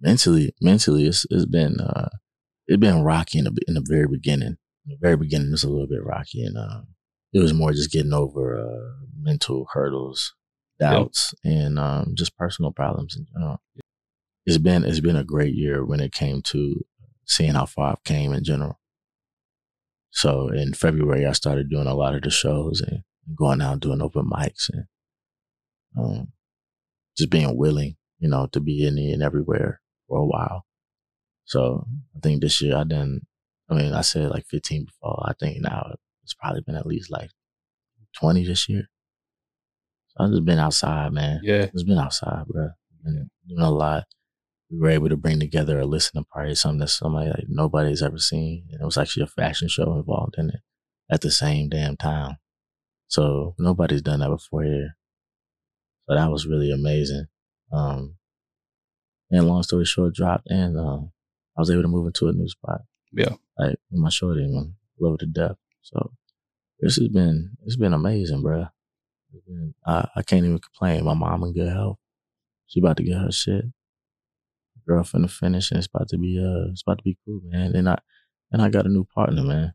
[0.00, 2.08] Mentally, mentally, it's it's been uh,
[2.66, 4.56] it's been rocky in the in the very beginning
[4.90, 6.88] the very beginning was a little bit rocky and um,
[7.32, 10.34] it was more just getting over uh, mental hurdles,
[10.78, 11.54] doubts, yep.
[11.54, 13.60] and um, just personal problems in general.
[14.46, 16.84] It's been it's been a great year when it came to
[17.26, 18.80] seeing how far I've came in general.
[20.10, 23.02] So in February, I started doing a lot of the shows and
[23.36, 24.84] going out and doing open mics and
[25.96, 26.32] um,
[27.16, 30.64] just being willing, you know, to be in and everywhere for a while.
[31.44, 31.86] So
[32.16, 33.20] I think this year I done
[33.70, 35.24] I mean, I said like 15 before.
[35.26, 37.30] I think now it's probably been at least like
[38.18, 38.88] 20 this year.
[40.08, 41.40] So I've just been outside, man.
[41.42, 41.68] Yeah.
[41.72, 42.70] It's been outside, bro.
[43.04, 44.04] Been doing a lot.
[44.70, 48.18] We were able to bring together a listening party, something that somebody like nobody's ever
[48.18, 48.66] seen.
[48.70, 50.60] And it was actually a fashion show involved in it
[51.10, 52.36] at the same damn time.
[53.08, 54.96] So nobody's done that before here.
[56.08, 57.26] So that was really amazing.
[57.72, 58.16] Um,
[59.30, 61.12] and long story short, dropped and um,
[61.56, 62.82] I was able to move into a new spot.
[63.12, 63.34] Yeah.
[63.58, 65.56] Like my shorty, man, love to death.
[65.82, 66.12] So
[66.80, 68.66] this has been it's been amazing, bro.
[69.46, 71.04] Been, I, I can't even complain.
[71.04, 71.98] My mom in good health.
[72.66, 73.64] She about to get her shit.
[74.86, 77.74] Girl finna finish and it's about to be uh it's about to be cool, man.
[77.76, 77.98] And I
[78.50, 79.72] and I got a new partner, man.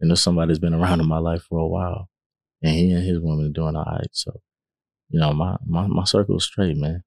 [0.00, 2.08] And there's somebody that's been around in my life for a while.
[2.62, 4.08] And he and his woman are doing all right.
[4.12, 4.32] So,
[5.08, 7.04] you know, my my, my circle is straight, man.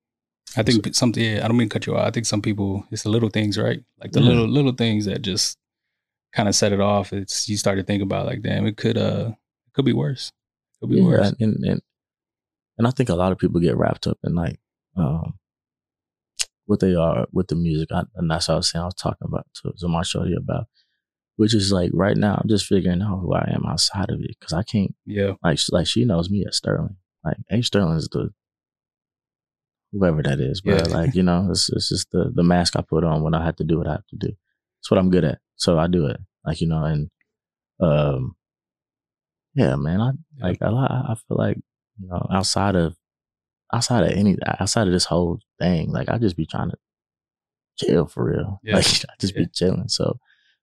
[0.56, 2.08] I think so, something yeah, I don't mean to cut you off.
[2.08, 3.84] I think some people it's the little things, right?
[4.00, 4.30] Like the yeah.
[4.30, 5.58] little little things that just
[6.36, 8.98] kind of set it off, it's you start to think about like, damn, it could
[8.98, 9.32] uh
[9.68, 10.32] it could be worse.
[10.76, 11.36] It could be yeah, worse.
[11.40, 11.82] And, and
[12.78, 14.60] and I think a lot of people get wrapped up in like
[14.98, 15.36] um,
[16.66, 17.90] what they are with the music.
[17.92, 18.82] I, and that's what I was saying.
[18.82, 20.66] I was talking about to, to my shorty about,
[21.36, 24.36] which is like right now I'm just figuring out who I am outside of it
[24.40, 24.96] because I can't.
[25.06, 25.34] Yeah.
[25.44, 26.96] Like like she knows me as Sterling.
[27.24, 28.30] Like A Sterling is the
[29.92, 30.98] whoever that is, but Yeah.
[30.98, 33.56] like you know, it's it's just the the mask I put on when I have
[33.58, 34.30] to do what I have to do.
[34.82, 36.18] It's what I'm good at, so I do it.
[36.46, 37.10] Like you know, and
[37.80, 38.36] um,
[39.56, 41.58] yeah, man, I like I I I feel like
[42.00, 42.96] you know outside of
[43.74, 46.78] outside of any outside of this whole thing, like I just be trying to
[47.78, 48.60] chill for real.
[48.64, 48.76] Yeah.
[48.76, 49.42] Like I just Yeah.
[49.44, 49.88] be chilling.
[49.88, 50.20] So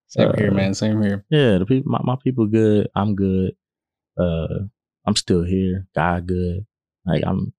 [0.09, 0.75] Same here, Uh, man.
[0.75, 1.25] Same here.
[1.31, 2.89] yeah, the people, my, my people good.
[2.95, 3.53] I'm good.
[4.19, 4.67] Uh,
[5.07, 5.87] I'm still here.
[5.95, 6.67] God good.
[7.07, 7.53] Like I'm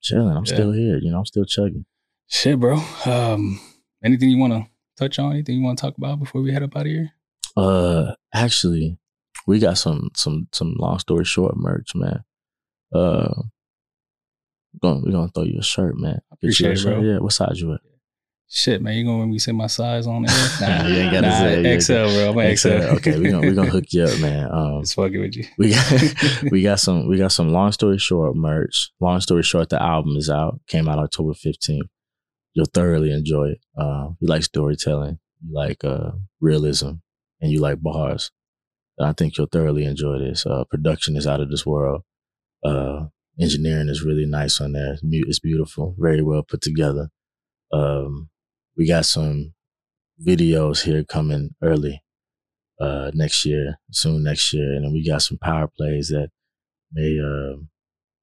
[0.00, 0.36] chilling.
[0.36, 0.54] I'm Yeah.
[0.54, 0.98] still here.
[0.98, 1.84] You know, I'm still chugging.
[2.28, 2.78] Shit, bro.
[3.06, 3.60] Um,
[4.04, 4.66] anything you want to
[5.00, 5.32] touch on?
[5.32, 7.10] Anything you want to talk about before we head up out of here?
[7.56, 8.98] Uh, actually,
[9.46, 12.22] we got some some some long story short merch, man.
[12.94, 13.32] Uh,
[14.72, 16.20] we're gonna we're gonna throw you a shirt, man.
[16.42, 17.02] Get you a Appreciate it, bro.
[17.02, 17.80] Yeah, what size you at?
[18.52, 18.94] Shit, man.
[18.94, 20.36] You gonna make me say my size on there?
[20.60, 21.78] Nah, You ain't gotta nah, say.
[21.80, 22.30] XL, bro.
[22.30, 22.68] I'm an XL.
[22.96, 24.50] Okay, we're gonna we're gonna hook you up, man.
[24.50, 25.44] Um, Just fucking with you.
[25.56, 28.90] we got we got some we got some long story short merch.
[29.00, 30.60] Long story short, the album is out.
[30.66, 31.86] Came out October fifteenth.
[32.54, 33.60] You'll thoroughly enjoy it.
[33.78, 36.92] Uh, you like storytelling, you like uh, realism,
[37.40, 38.32] and you like bars.
[39.00, 40.44] I think you'll thoroughly enjoy this.
[40.44, 42.02] Uh, production is out of this world.
[42.64, 43.06] Uh,
[43.40, 44.96] engineering is really nice on there.
[45.02, 47.08] It's beautiful, very well put together.
[47.72, 48.28] Um,
[48.76, 49.54] we got some
[50.22, 52.02] videos here coming early
[52.78, 56.30] uh, next year, soon next year, and then we got some power plays that
[56.92, 57.56] may uh,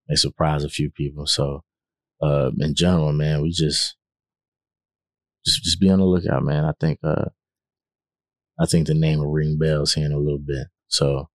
[0.08, 1.26] may surprise a few people.
[1.26, 1.62] So,
[2.22, 3.96] in general, man, we just
[5.44, 6.64] just just be on the lookout, man.
[6.64, 7.26] I think uh,
[8.60, 10.66] I think the name will ring bells here in a little bit.
[10.88, 11.28] So,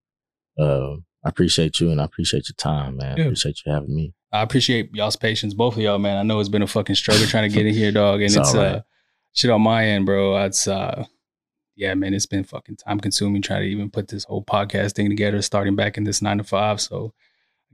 [0.59, 0.95] uh,
[1.25, 3.17] I appreciate you and I appreciate your time, man.
[3.19, 4.13] I appreciate you having me.
[4.31, 6.17] I appreciate y'all's patience, both of y'all, man.
[6.17, 8.35] I know it's been a fucking struggle trying to get in here, dog, and It's
[8.35, 8.67] it's, right.
[8.77, 8.81] uh
[9.33, 10.35] shit on my end, bro.
[10.45, 11.05] It's uh
[11.75, 15.09] yeah, man, it's been fucking time consuming trying to even put this whole podcast thing
[15.09, 16.79] together, starting back in this nine to five.
[16.81, 17.13] So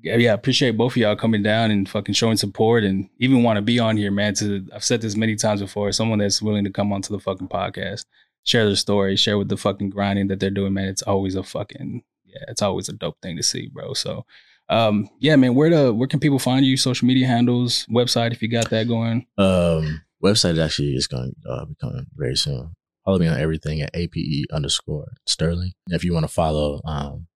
[0.01, 3.57] yeah, I appreciate both of y'all coming down and fucking showing support and even want
[3.57, 4.33] to be on here, man.
[4.35, 7.49] To I've said this many times before, someone that's willing to come onto the fucking
[7.49, 8.05] podcast,
[8.43, 10.87] share their story, share with the fucking grinding that they're doing, man.
[10.87, 13.93] It's always a fucking yeah, it's always a dope thing to see, bro.
[13.93, 14.25] So
[14.69, 16.77] um, yeah, man, where the where can people find you?
[16.77, 19.25] Social media handles, website if you got that going.
[19.37, 22.75] Um, website is actually is going to uh, be coming very soon.
[23.03, 25.71] Follow me on everything at APE underscore Sterling.
[25.87, 27.27] If you want to follow um,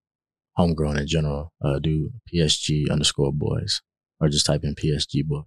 [0.56, 3.80] Homegrown in general, uh, do PSG underscore boys
[4.20, 5.44] or just type in PSG boys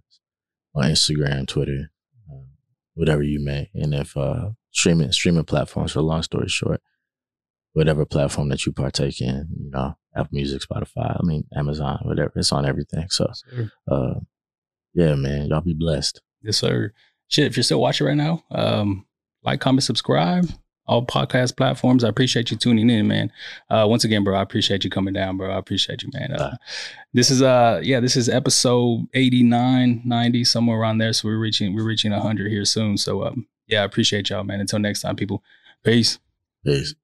[0.74, 1.90] on Instagram, Twitter,
[2.30, 2.44] uh,
[2.94, 3.70] whatever you may.
[3.74, 6.80] And if uh, streaming streaming platforms, for long story short,
[7.72, 12.32] whatever platform that you partake in, you know, Apple Music, Spotify, I mean, Amazon, whatever,
[12.36, 13.06] it's on everything.
[13.10, 13.30] So,
[13.90, 14.14] uh,
[14.94, 16.20] yeah, man, y'all be blessed.
[16.42, 16.92] Yes, sir.
[17.28, 19.04] Shit, if you're still watching right now, um,
[19.42, 20.48] like, comment, subscribe.
[20.86, 22.04] All podcast platforms.
[22.04, 23.32] I appreciate you tuning in, man.
[23.68, 25.50] Uh, once again, bro, I appreciate you coming down, bro.
[25.50, 26.32] I appreciate you, man.
[26.32, 26.56] Uh,
[27.12, 31.12] this is uh, yeah, this is episode 89, 90, somewhere around there.
[31.12, 32.96] So we're reaching, we're reaching 100 here soon.
[32.96, 34.60] So um, yeah, I appreciate y'all, man.
[34.60, 35.42] Until next time, people.
[35.82, 36.18] Peace.
[36.64, 36.94] Peace.